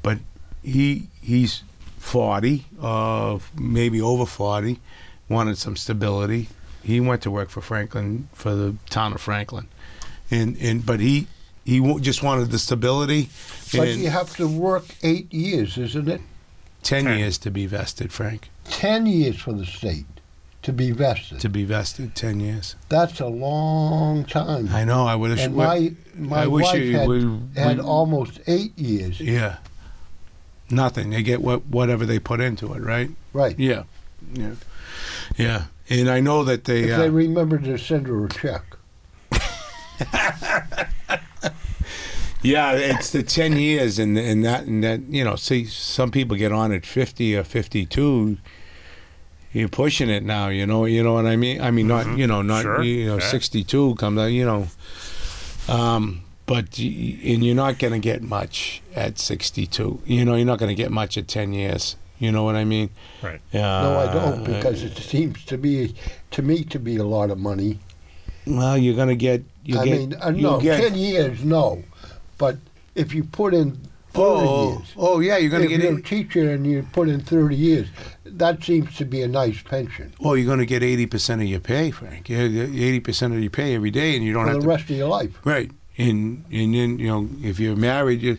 but 0.02 0.18
he 0.62 1.08
he's 1.20 1.62
forty, 1.98 2.66
uh, 2.80 3.38
maybe 3.58 4.00
over 4.00 4.26
forty, 4.26 4.78
wanted 5.28 5.58
some 5.58 5.74
stability. 5.76 6.48
He 6.82 7.00
went 7.00 7.22
to 7.22 7.30
work 7.30 7.50
for 7.50 7.60
Franklin 7.60 8.28
for 8.32 8.54
the 8.54 8.76
town 8.88 9.12
of 9.14 9.20
Franklin, 9.20 9.68
and 10.30 10.56
and 10.60 10.84
but 10.84 11.00
he 11.00 11.26
he 11.64 11.80
wa- 11.80 11.98
just 11.98 12.22
wanted 12.22 12.50
the 12.50 12.58
stability. 12.58 13.30
but 13.74 13.88
you 13.88 14.10
have 14.10 14.36
to 14.36 14.46
work 14.46 14.84
eight 15.02 15.32
years, 15.32 15.76
isn't 15.76 16.08
it? 16.08 16.20
10 16.84 17.18
years 17.18 17.36
to 17.38 17.50
be 17.50 17.66
vested, 17.66 18.12
Frank. 18.12 18.48
Ten 18.64 19.04
years 19.04 19.36
for 19.40 19.52
the 19.52 19.66
state 19.66 20.06
to 20.68 20.72
be 20.74 20.90
vested. 20.90 21.40
To 21.40 21.48
be 21.48 21.64
vested, 21.64 22.14
ten 22.14 22.40
years. 22.40 22.76
That's 22.90 23.20
a 23.20 23.26
long 23.26 24.26
time. 24.26 24.68
I 24.70 24.84
know. 24.84 25.06
I 25.06 25.14
would 25.14 25.30
have. 25.30 25.38
and 25.38 25.56
my 25.56 25.92
my 26.14 26.42
I 26.42 26.46
wish 26.46 26.64
wife 26.66 26.78
you 26.82 26.94
had, 26.98 27.08
would- 27.08 27.48
had 27.56 27.80
almost 27.80 28.38
eight 28.46 28.78
years. 28.78 29.18
Yeah. 29.18 29.56
Nothing. 30.70 31.08
They 31.08 31.22
get 31.22 31.40
what 31.40 31.64
whatever 31.66 32.04
they 32.04 32.18
put 32.18 32.40
into 32.42 32.74
it, 32.74 32.80
right? 32.82 33.08
Right. 33.32 33.58
Yeah. 33.58 33.84
Yeah. 34.34 34.56
Yeah. 35.38 35.62
And 35.88 36.10
I 36.10 36.20
know 36.20 36.44
that 36.44 36.64
they. 36.64 36.82
If 36.82 36.92
Uh, 36.92 36.98
they 36.98 37.08
remember 37.08 37.56
to 37.56 37.78
send 37.78 38.06
her 38.08 38.26
a 38.26 38.28
check. 38.28 38.76
yeah, 42.42 42.72
it's 42.72 43.10
the 43.10 43.22
ten 43.22 43.56
years, 43.56 43.98
and 43.98 44.18
and 44.18 44.44
that 44.44 44.64
and 44.66 44.84
that 44.84 45.00
you 45.08 45.24
know. 45.24 45.36
See, 45.36 45.64
some 45.64 46.10
people 46.10 46.36
get 46.36 46.52
on 46.52 46.72
at 46.72 46.84
fifty 46.84 47.34
or 47.34 47.42
fifty-two. 47.44 48.36
You're 49.52 49.68
pushing 49.68 50.10
it 50.10 50.22
now, 50.22 50.48
you 50.48 50.66
know. 50.66 50.84
You 50.84 51.02
know 51.02 51.14
what 51.14 51.26
I 51.26 51.36
mean? 51.36 51.60
I 51.60 51.70
mean, 51.70 51.88
not 51.88 52.18
you 52.18 52.26
know, 52.26 52.42
not 52.42 52.62
Sure. 52.62 52.82
you 52.82 53.06
know, 53.06 53.18
Yeah. 53.18 53.30
sixty-two 53.30 53.94
comes 53.96 54.18
out, 54.18 54.26
you 54.26 54.44
know. 54.44 54.68
Um, 55.68 56.22
but 56.46 56.78
and 56.78 57.44
you're 57.44 57.54
not 57.54 57.78
going 57.78 57.92
to 57.92 57.98
get 57.98 58.22
much 58.22 58.82
at 58.94 59.18
sixty-two. 59.18 60.00
You 60.06 60.24
know, 60.24 60.34
you're 60.34 60.46
not 60.46 60.58
going 60.58 60.68
to 60.74 60.74
get 60.82 60.90
much 60.90 61.16
at 61.18 61.28
ten 61.28 61.52
years. 61.52 61.96
You 62.18 62.32
know 62.32 62.42
what 62.42 62.56
I 62.56 62.64
mean? 62.64 62.90
Right. 63.22 63.40
Yeah. 63.52 63.82
No, 63.82 63.98
I 63.98 64.12
don't, 64.12 64.44
because 64.44 64.82
it 64.82 64.96
seems 64.96 65.44
to 65.44 65.56
be 65.56 65.94
to 66.32 66.42
me 66.42 66.64
to 66.64 66.78
be 66.78 66.96
a 66.96 67.04
lot 67.04 67.30
of 67.30 67.38
money. 67.38 67.78
Well, 68.46 68.76
you're 68.76 68.96
gonna 68.96 69.14
get. 69.14 69.44
You 69.64 69.78
I 69.78 69.84
get, 69.84 69.98
mean, 69.98 70.14
uh, 70.20 70.30
no, 70.30 70.58
get, 70.60 70.80
ten 70.80 70.94
years, 70.96 71.44
no, 71.44 71.84
but 72.38 72.56
if 72.94 73.14
you 73.14 73.22
put 73.22 73.52
in 73.54 73.76
thirty 73.76 73.87
Oh, 74.20 74.72
years, 74.78 74.92
oh 74.96 75.20
yeah, 75.20 75.36
you're 75.36 75.50
gonna 75.50 75.66
get. 75.66 75.80
you're 75.82 75.98
a 75.98 76.02
teacher 76.02 76.50
and 76.52 76.66
you 76.66 76.86
put 76.92 77.08
in 77.08 77.20
thirty 77.20 77.56
years, 77.56 77.88
that 78.24 78.62
seems 78.62 78.96
to 78.96 79.04
be 79.04 79.22
a 79.22 79.28
nice 79.28 79.62
pension 79.62 80.12
Well, 80.20 80.36
you're 80.36 80.46
gonna 80.48 80.66
get 80.66 80.82
eighty 80.82 81.06
percent 81.06 81.40
of 81.42 81.48
your 81.48 81.60
pay, 81.60 81.90
Frank. 81.90 82.28
Yeah, 82.28 82.40
eighty 82.40 83.00
percent 83.00 83.34
of 83.34 83.40
your 83.40 83.50
pay 83.50 83.74
every 83.74 83.90
day, 83.90 84.16
and 84.16 84.24
you 84.24 84.32
don't 84.32 84.44
for 84.44 84.50
have 84.52 84.56
the 84.60 84.62
to. 84.62 84.68
rest 84.68 84.84
of 84.84 84.96
your 84.96 85.08
life. 85.08 85.38
Right, 85.44 85.70
and 85.96 86.44
and 86.50 86.74
then 86.74 86.98
you 86.98 87.06
know 87.08 87.28
if 87.42 87.58
you're 87.60 87.76
married, 87.76 88.22
you 88.22 88.38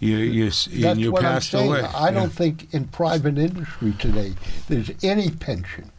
you 0.00 0.16
you 0.18 0.44
That's 0.46 0.66
you 0.98 1.12
what 1.12 1.24
I'm 1.24 1.32
passed 1.34 1.50
saying. 1.50 1.68
away. 1.68 1.80
I 1.82 2.06
Yeah. 2.06 2.10
don't 2.12 2.32
think 2.32 2.72
in 2.74 2.86
private 2.88 3.38
industry 3.38 3.92
today 3.98 4.34
there's 4.68 4.90
any 5.02 5.30
pension. 5.30 5.90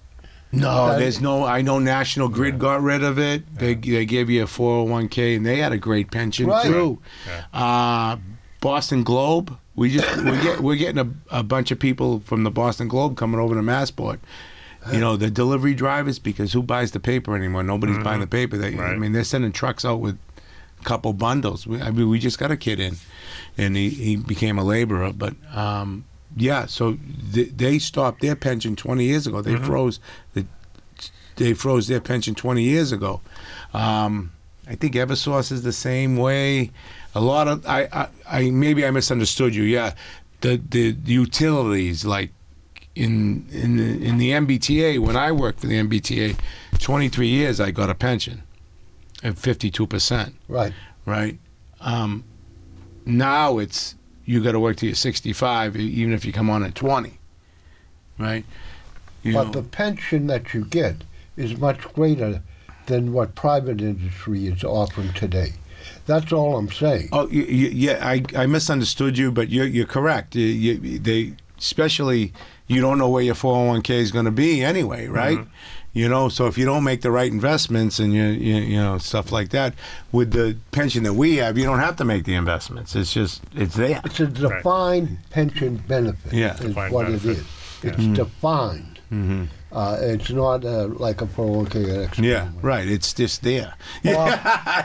No, 0.51 0.88
that- 0.91 0.99
there's 0.99 1.19
no. 1.19 1.43
I 1.43 1.62
know 1.62 1.79
National 1.79 2.29
Grid 2.29 2.60
got 2.60 2.81
rid 2.81 3.03
of 3.03 3.17
it. 3.19 3.43
They 3.58 3.73
they 3.73 4.05
gave 4.05 4.29
you 4.29 4.43
a 4.43 4.47
401k, 4.47 5.36
and 5.36 5.45
they 5.45 5.58
had 5.58 5.73
a 5.73 5.77
great 5.77 6.12
pension 6.12 6.47
Right. 6.47 6.65
too. 6.65 6.99
Yeah. 7.27 7.60
Uh, 7.62 8.17
Boston 8.65 9.04
Globe. 9.04 9.56
We 9.75 9.91
just 9.91 10.17
we 10.23 10.32
get 10.41 10.60
we're 10.60 10.75
getting 10.75 10.97
a, 10.97 11.38
a 11.39 11.43
bunch 11.43 11.69
of 11.69 11.78
people 11.78 12.21
from 12.21 12.43
the 12.43 12.49
Boston 12.49 12.88
Globe 12.88 13.15
coming 13.15 13.39
over 13.39 13.54
to 13.54 13.62
Massport. 13.62 14.17
You 14.91 14.99
know 14.99 15.17
the 15.17 15.30
delivery 15.30 15.75
drivers 15.75 16.17
because 16.17 16.51
who 16.54 16.63
buys 16.63 16.91
the 16.91 16.99
paper 16.99 17.36
anymore? 17.36 17.62
Nobody's 17.62 17.99
buying 17.99 18.21
the 18.21 18.28
paper. 18.28 18.58
They, 18.58 18.78
I 18.78 18.97
mean, 18.97 19.13
they're 19.13 19.23
sending 19.23 19.51
trucks 19.51 19.84
out 19.86 19.99
with 19.99 20.17
a 20.80 20.84
couple 20.84 21.13
bundles. 21.13 21.65
We, 21.65 21.82
I 21.82 21.91
mean, 21.91 22.10
we 22.10 22.19
just 22.19 22.38
got 22.38 22.51
a 22.51 22.58
kid 22.58 22.80
in, 22.80 22.97
and 23.58 23.75
he, 23.75 23.89
he 23.89 24.15
became 24.15 24.60
a 24.60 24.63
laborer. 24.63 25.12
But 25.12 25.36
um, 25.56 26.06
yeah, 26.36 26.67
so 26.67 26.97
th- 27.34 27.51
they 27.56 27.80
stopped 27.80 28.21
their 28.21 28.36
pension 28.36 28.75
20 28.75 29.04
years 29.04 29.25
ago. 29.28 29.41
They 29.41 29.56
froze 29.58 29.99
the 30.34 30.45
they 31.36 31.54
froze 31.54 31.88
their 31.88 32.01
pension 32.01 32.34
20 32.34 32.63
years 32.63 32.91
ago. 32.91 33.21
Um, 33.73 34.32
I 34.67 34.75
think 34.75 34.95
EverSource 34.95 35.51
is 35.51 35.62
the 35.62 35.73
same 35.73 36.17
way. 36.17 36.71
A 37.15 37.21
lot 37.21 37.47
of 37.47 37.65
I, 37.65 37.88
I, 37.91 38.08
I 38.30 38.49
maybe 38.51 38.86
I 38.86 38.91
misunderstood 38.91 39.56
you. 39.56 39.63
Yeah, 39.63 39.93
the 40.41 40.58
the 40.58 40.95
utilities 41.06 42.04
like 42.06 42.32
in 42.95 43.47
in 43.51 43.78
the, 43.78 44.06
in 44.06 44.17
the 44.17 44.32
MBTA 44.32 44.99
when 44.99 45.15
I 45.15 45.32
worked 45.32 45.62
for 45.62 45.67
the 45.67 45.75
MBTA, 45.82 46.38
23 46.80 47.28
years 47.28 47.60
I 47.60 47.71
got 47.71 47.89
a 47.89 47.95
pension 47.95 48.43
at 49.23 49.38
52 49.38 49.88
percent. 49.88 50.36
Right. 50.47 50.73
Right. 51.06 51.39
Um, 51.82 52.23
now 53.06 53.60
it's 53.60 53.95
you 54.25 54.43
got 54.43 54.54
to 54.54 54.60
work 54.60 54.78
till 54.78 54.88
you're 54.89 54.95
65, 54.95 55.78
e- 55.78 55.84
even 55.84 56.12
if 56.13 56.25
you 56.25 56.34
come 56.34 56.49
on 56.49 56.63
at 56.63 56.73
20. 56.73 57.19
Right. 58.17 58.43
You 59.21 59.34
But 59.34 59.43
know. 59.45 59.51
the 59.51 59.62
pension 59.62 60.28
that 60.28 60.54
you 60.54 60.65
get 60.65 61.04
is 61.38 61.58
much 61.60 61.82
greater 61.93 62.41
than 62.88 63.13
what 63.13 63.36
private 63.36 63.82
industry 63.82 64.47
is 64.47 64.63
offering 64.63 65.13
today. 65.13 65.54
That's 66.06 66.32
all 66.32 66.58
I'm 66.58 66.71
saying. 66.71 67.10
Oh, 67.12 67.26
y 67.26 67.45
y 67.48 67.69
yeah, 67.74 68.00
I, 68.02 68.24
I 68.36 68.45
misunderstood 68.45 69.17
you, 69.17 69.32
but 69.32 69.50
you're, 69.50 69.65
you're 69.67 69.88
correct. 69.88 70.36
You, 70.36 70.45
you, 70.45 71.00
they, 71.00 71.34
especially, 71.58 72.32
you 72.67 72.82
don't 72.82 72.98
know 72.98 73.10
where 73.10 73.24
your 73.24 73.36
401k 73.36 73.89
is 73.91 74.12
going 74.12 74.26
to 74.26 74.32
be 74.32 74.63
anyway, 74.63 75.08
right? 75.08 75.39
You 75.93 76.10
know, 76.10 76.28
so 76.28 76.45
if 76.48 76.58
you 76.58 76.65
don't 76.65 76.84
make 76.84 77.02
the 77.02 77.10
right 77.12 77.32
investments 77.32 78.00
and 78.00 78.13
you, 78.13 78.26
you, 78.26 78.56
you 78.56 78.76
know, 78.76 78.98
stuff 78.98 79.32
like 79.32 79.50
that, 79.50 79.74
with 80.12 80.32
the 80.32 80.58
pension 80.71 81.04
that 81.04 81.13
we 81.13 81.38
have, 81.38 81.58
you 81.58 81.63
don't 81.63 81.80
have 81.80 81.95
to 81.98 82.04
make 82.06 82.26
the 82.26 82.34
investments. 82.36 82.95
It's 82.98 83.13
just, 83.13 83.41
it's 83.56 83.76
there. 83.76 84.02
It's 84.04 84.19
a 84.19 84.28
defined 84.28 85.19
pension 85.30 85.78
benefit. 85.88 86.34
Yeah. 86.34 86.56
is 86.56 86.60
Defined 86.60 86.93
what 86.93 87.06
it 87.06 87.24
benefit. 87.24 87.38
is. 87.38 87.45
It's 87.84 88.08
defined. 88.08 89.00
Mm-hmm. 89.12 89.45
Uh, 89.71 89.97
it's 89.99 90.30
not 90.30 90.63
uh, 90.63 90.88
like 90.88 91.21
a 91.21 91.25
401k. 91.25 92.17
or 92.19 92.23
Yeah, 92.23 92.49
right. 92.62 92.88
It's 92.88 93.13
just 93.13 93.41
there. 93.43 93.73
Well, 94.06 94.28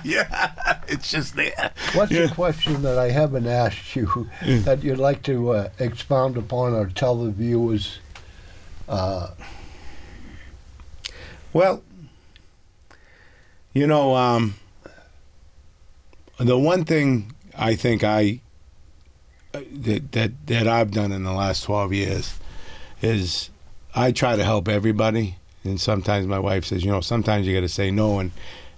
yeah, 0.05 0.81
it's 0.89 1.11
just 1.11 1.37
there. 1.37 1.71
What's 1.95 2.11
Yeah. 2.11 2.23
a 2.23 2.29
question 2.35 2.83
that 2.83 2.99
I 2.99 3.11
haven't 3.11 3.47
asked 3.47 3.95
you 3.95 4.29
that 4.65 4.83
you'd 4.83 4.99
like 4.99 5.23
to 5.25 5.51
uh, 5.51 5.69
expound 5.79 6.37
upon 6.37 6.73
or 6.75 6.87
tell 6.87 7.17
the 7.23 7.31
viewers? 7.31 7.99
Uh, 8.89 9.29
Well, 11.53 11.83
you 13.73 13.87
know, 13.87 14.15
um, 14.17 14.55
the 16.39 16.59
one 16.59 16.85
thing 16.85 17.33
I 17.57 17.75
think 17.77 18.03
I 18.03 18.41
uh, 19.55 19.61
that 19.73 20.13
that 20.13 20.47
that 20.47 20.67
I've 20.69 20.91
done 20.93 21.13
in 21.13 21.23
the 21.25 21.33
last 21.33 21.65
twelve 21.65 21.93
years 21.93 22.35
is 23.03 23.50
I 23.95 24.13
try 24.13 24.37
to 24.37 24.45
help 24.45 24.69
everybody, 24.69 25.37
and 25.65 25.81
sometimes 25.81 26.27
my 26.27 26.39
wife 26.39 26.65
says, 26.65 26.85
you 26.85 26.91
know, 26.91 27.01
sometimes 27.01 27.47
you 27.47 27.55
got 27.55 27.61
to 27.61 27.69
say 27.69 27.91
no, 27.91 28.19
and 28.19 28.33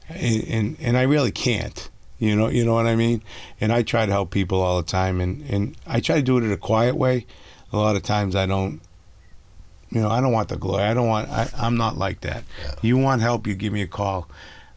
and 0.08 0.76
and 0.80 0.96
I 0.96 1.02
really 1.02 1.32
can't. 1.32 1.88
You 2.18 2.36
know, 2.36 2.48
you 2.48 2.64
know 2.64 2.74
what 2.74 2.86
I 2.86 2.94
mean. 2.94 3.22
And 3.60 3.72
I 3.72 3.82
try 3.82 4.06
to 4.06 4.12
help 4.12 4.30
people 4.30 4.60
all 4.60 4.80
the 4.80 4.88
time, 4.88 5.20
and 5.20 5.42
and 5.50 5.76
I 5.86 6.00
try 6.00 6.16
to 6.16 6.22
do 6.22 6.38
it 6.38 6.44
in 6.44 6.52
a 6.52 6.56
quiet 6.56 6.96
way. 6.96 7.26
A 7.72 7.76
lot 7.76 7.96
of 7.96 8.02
times 8.02 8.36
I 8.36 8.46
don't 8.46 8.80
you 9.92 10.00
know, 10.00 10.08
I 10.08 10.22
don't 10.22 10.32
want 10.32 10.48
the 10.48 10.56
glory. 10.56 10.84
I 10.84 10.94
don't 10.94 11.06
want. 11.06 11.28
I, 11.28 11.50
I'm 11.58 11.76
not 11.76 11.98
like 11.98 12.22
that. 12.22 12.44
You 12.80 12.96
want 12.96 13.20
help? 13.20 13.46
You 13.46 13.54
give 13.54 13.74
me 13.74 13.82
a 13.82 13.86
call. 13.86 14.26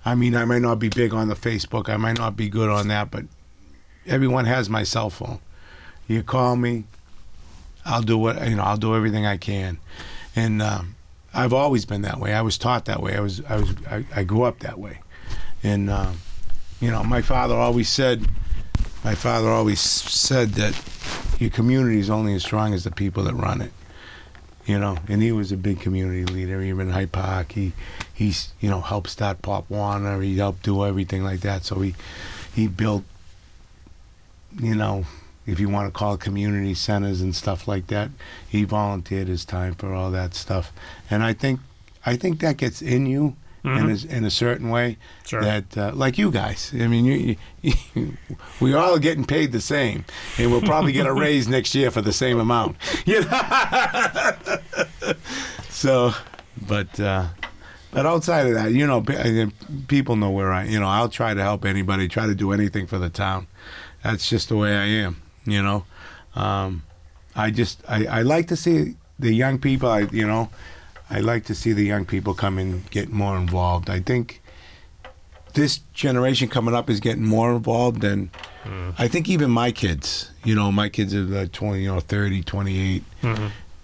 I 0.03 0.13
mean, 0.13 0.35
I 0.35 0.43
might 0.43 0.61
not 0.61 0.77
be 0.77 0.89
big 0.89 1.13
on 1.13 1.29
the 1.29 1.35
Facebook. 1.35 1.87
I 1.87 1.95
might 1.95 2.17
not 2.17 2.35
be 2.35 2.49
good 2.49 2.69
on 2.69 2.89
that, 2.89 3.11
but 3.11 3.23
everyone 4.05 4.43
has 4.45 4.69
my 4.69 4.83
cell 4.83 5.09
phone. 5.09 5.39
You 6.07 6.21
call 6.21 6.57
me, 6.57 6.83
I'll 7.85 8.01
do 8.01 8.17
what 8.17 8.45
you 8.47 8.55
know. 8.55 8.63
I'll 8.63 8.77
do 8.77 8.93
everything 8.93 9.25
I 9.25 9.37
can, 9.37 9.79
and 10.35 10.61
um, 10.61 10.95
I've 11.33 11.53
always 11.53 11.85
been 11.85 12.01
that 12.03 12.19
way. 12.19 12.33
I 12.33 12.41
was 12.41 12.57
taught 12.57 12.85
that 12.85 13.01
way. 13.01 13.15
I 13.15 13.19
was. 13.19 13.41
I 13.45 13.57
was. 13.57 13.73
I, 13.89 14.05
I 14.15 14.23
grew 14.23 14.43
up 14.43 14.59
that 14.59 14.79
way, 14.79 14.99
and 15.63 15.89
um, 15.89 16.17
you 16.79 16.91
know, 16.91 17.03
my 17.03 17.21
father 17.21 17.55
always 17.55 17.89
said. 17.89 18.27
My 19.03 19.13
father 19.13 19.49
always 19.49 19.79
said 19.79 20.53
that 20.53 20.73
your 21.39 21.51
community 21.51 21.99
is 21.99 22.09
only 22.09 22.33
as 22.33 22.43
strong 22.43 22.73
as 22.73 22.85
the 22.85 22.91
people 22.91 23.23
that 23.25 23.35
run 23.35 23.61
it 23.61 23.71
you 24.65 24.79
know, 24.79 24.97
and 25.07 25.21
he 25.21 25.31
was 25.31 25.51
a 25.51 25.57
big 25.57 25.79
community 25.79 26.25
leader. 26.25 26.61
Even 26.61 26.87
in 26.87 26.93
Hyde 26.93 27.11
Park, 27.11 27.51
he 27.51 27.73
he's 28.13 28.53
you 28.59 28.69
know 28.69 28.81
helped 28.81 29.09
start 29.09 29.41
Pop 29.41 29.69
Warner. 29.69 30.21
He 30.21 30.37
helped 30.37 30.63
do 30.63 30.85
everything 30.85 31.23
like 31.23 31.41
that. 31.41 31.63
So 31.63 31.81
he 31.81 31.95
he 32.53 32.67
built, 32.67 33.03
you 34.59 34.75
know, 34.75 35.05
if 35.45 35.59
you 35.59 35.69
want 35.69 35.87
to 35.87 35.91
call 35.97 36.17
community 36.17 36.73
centers 36.73 37.21
and 37.21 37.35
stuff 37.35 37.67
like 37.67 37.87
that. 37.87 38.09
He 38.47 38.63
volunteered 38.63 39.27
his 39.27 39.45
time 39.45 39.75
for 39.75 39.93
all 39.93 40.11
that 40.11 40.33
stuff, 40.33 40.71
and 41.09 41.23
I 41.23 41.33
think 41.33 41.59
I 42.05 42.15
think 42.17 42.39
that 42.41 42.57
gets 42.57 42.81
in 42.81 43.05
you. 43.05 43.35
In, 43.63 43.89
a, 43.89 44.15
in 44.15 44.23
a 44.25 44.29
certain 44.29 44.69
way, 44.69 44.99
Sure. 45.25 45.41
that 45.41 45.75
uh, 45.75 45.91
like 45.95 46.19
you 46.19 46.29
guys, 46.29 46.71
I 46.75 46.85
mean, 46.85 47.03
you, 47.03 47.35
you, 47.63 48.13
we 48.59 48.75
all 48.75 48.93
are 48.95 48.99
getting 48.99 49.25
paid 49.25 49.51
the 49.53 49.59
same, 49.59 50.05
and 50.37 50.51
we'll 50.51 50.61
probably 50.61 50.91
get 50.91 51.07
a 51.07 51.13
raise 51.25 51.47
next 51.47 51.73
year 51.73 51.89
for 51.89 52.01
the 52.03 52.13
same 52.13 52.39
amount. 52.39 52.77
You 53.07 53.21
know? 53.25 55.15
so, 55.69 56.13
but 56.67 56.99
uh, 56.99 57.27
but 57.91 58.05
outside 58.05 58.45
of 58.45 58.53
that, 58.53 58.71
you 58.71 58.85
know, 58.85 59.03
people 59.87 60.15
know 60.15 60.29
where 60.29 60.53
I. 60.53 60.65
You 60.65 60.79
know, 60.79 60.87
I'll 60.87 61.09
try 61.09 61.33
to 61.33 61.41
help 61.41 61.65
anybody, 61.65 62.07
try 62.07 62.27
to 62.27 62.35
do 62.35 62.51
anything 62.51 62.85
for 62.85 62.99
the 62.99 63.09
town. 63.09 63.47
That's 64.03 64.29
just 64.29 64.49
the 64.49 64.57
way 64.57 64.75
I 64.75 64.85
am. 64.85 65.21
You 65.45 65.61
know, 65.61 65.85
um, 66.35 66.83
I 67.35 67.51
just 67.51 67.81
I, 67.87 68.05
I 68.05 68.21
like 68.23 68.47
to 68.47 68.55
see 68.55 68.95
the 69.19 69.31
young 69.33 69.59
people. 69.59 69.89
I 69.89 70.01
you 70.11 70.27
know, 70.27 70.49
I 71.09 71.19
like 71.19 71.45
to 71.45 71.55
see 71.55 71.73
the 71.73 71.83
young 71.83 72.05
people 72.05 72.33
come 72.33 72.57
and 72.57 72.89
get 72.91 73.09
more 73.09 73.37
involved. 73.37 73.89
I 73.89 73.99
think 73.99 74.41
this 75.53 75.79
generation 75.93 76.49
coming 76.49 76.75
up 76.75 76.89
is 76.89 76.99
getting 76.99 77.23
more 77.25 77.53
involved 77.55 78.01
than 78.01 78.29
I 78.97 79.07
think 79.07 79.29
even 79.29 79.51
my 79.51 79.71
kids. 79.71 80.31
You 80.43 80.55
know, 80.55 80.71
my 80.71 80.89
kids 80.89 81.13
are 81.13 81.21
like 81.21 81.51
20, 81.51 81.83
you 81.83 81.93
know, 81.93 81.99
30, 81.99 82.41
28. 82.43 83.03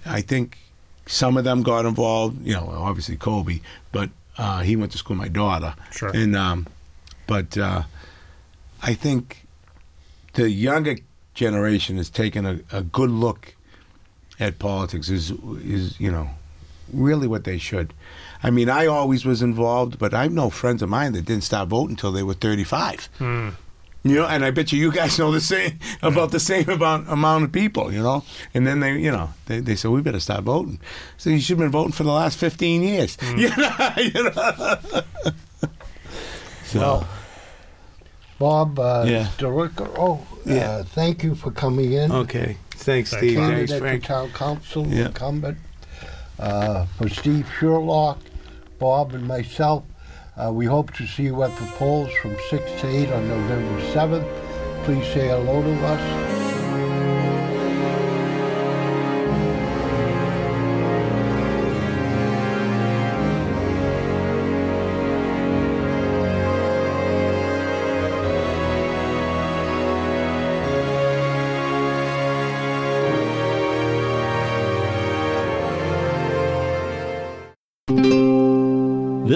I 0.06 0.22
think 0.22 0.58
some 1.06 1.38
of 1.38 1.44
them 1.44 1.62
got 1.62 1.86
involved. 1.86 2.46
You 2.46 2.54
know, 2.56 2.68
obviously 2.76 3.16
Cobi, 3.16 3.62
but 3.92 4.10
uh, 4.40 4.62
he 4.62 4.76
went 4.76 4.92
to 4.94 4.98
school 4.98 5.16
with 5.16 5.22
my 5.22 5.28
daughter. 5.28 5.76
Sure. 5.92 6.10
And 6.10 6.36
um, 6.36 6.66
but 7.28 7.56
uh, 7.58 7.84
I 8.82 8.96
think 8.96 9.46
the 10.34 10.50
younger 10.50 10.96
generation 11.42 11.98
is 11.98 12.10
taking 12.10 12.46
a, 12.46 12.60
a 12.72 12.84
good 12.84 13.10
look 13.10 13.56
at 14.40 14.60
politics. 14.60 15.10
Is 15.10 15.32
is 15.64 16.00
you 16.00 16.12
know 16.12 16.30
really 16.94 17.28
what 17.28 17.44
they 17.46 17.58
should. 17.58 17.94
I 18.44 18.52
mean, 18.52 18.70
I 18.70 18.86
always 18.86 19.26
was 19.26 19.42
involved, 19.42 19.98
but 19.98 20.14
I've 20.14 20.32
no 20.32 20.50
friends 20.52 20.82
of 20.84 20.90
mine 20.90 21.14
that 21.14 21.26
didn't 21.26 21.44
stop 21.44 21.68
voting 21.70 21.92
until 21.92 22.12
they 22.12 22.24
were 22.24 22.36
35. 22.36 23.10
Hmm. 23.18 23.50
You 24.04 24.16
know, 24.16 24.28
and 24.28 24.44
I 24.44 24.50
bet 24.52 24.72
you 24.72 24.80
you 24.80 24.92
guys 24.92 25.20
know 25.20 25.32
the 25.32 25.42
same 25.42 25.80
hmm. 25.82 26.06
about 26.06 26.32
the 26.32 26.40
same 26.40 26.70
amount 26.70 27.10
amount 27.10 27.46
of 27.46 27.52
people. 27.52 27.92
You 27.92 28.04
know, 28.04 28.24
and 28.54 28.68
then 28.68 28.80
they, 28.80 28.98
you 29.00 29.12
know, 29.12 29.34
they, 29.48 29.62
they 29.62 29.76
said 29.76 29.90
we 29.90 30.02
better 30.02 30.20
stop 30.20 30.44
voting. 30.44 30.80
So 31.18 31.32
you 31.32 31.40
should 31.40 31.58
have 31.58 31.66
been 31.66 31.72
voting 31.72 31.94
for 31.94 32.04
the 32.04 32.12
last 32.12 32.38
15 32.38 32.84
years. 32.84 33.18
Hmm. 33.20 33.38
You 33.42 33.50
know, 33.58 33.94
you 33.98 34.24
know. 34.24 34.78
so, 36.66 36.80
Well, 36.80 37.08
Bob 38.42 38.80
uh, 38.80 39.06
Yeah. 39.08 39.28
Stericker, 39.38 39.88
oh, 40.00 40.20
Yeah. 40.48 40.56
uh, 40.72 40.84
thank 40.84 41.24
you 41.24 41.36
for 41.36 41.52
coming 41.52 41.92
in. 41.94 42.12
okay. 42.12 42.58
Thanks, 42.72 43.12
Thanks, 43.12 43.18
Steve. 43.18 43.38
Bob. 43.38 43.52
Thanks, 43.54 43.72
Candidate 43.72 43.78
for 43.78 43.80
Frank. 43.80 44.04
town 44.04 44.30
council, 44.32 44.88
Yeah. 44.88 45.06
incumbent. 45.06 45.58
Uh, 46.40 46.86
for 46.98 47.08
Steve 47.08 47.48
Sherlock, 47.60 48.18
Bob, 48.80 49.14
and 49.14 49.28
myself, 49.28 49.84
uh, 50.36 50.52
we 50.52 50.66
hope 50.66 50.92
to 50.94 51.06
see 51.06 51.24
you 51.30 51.44
at 51.44 51.56
the 51.58 51.66
polls 51.78 52.10
from 52.20 52.36
6 52.50 52.64
to 52.82 52.88
8 52.88 53.12
on 53.12 53.28
November 53.28 53.80
7th. 53.94 54.26
Please 54.86 55.06
say 55.14 55.28
hello 55.28 55.62
to 55.62 55.86
us. 55.86 56.31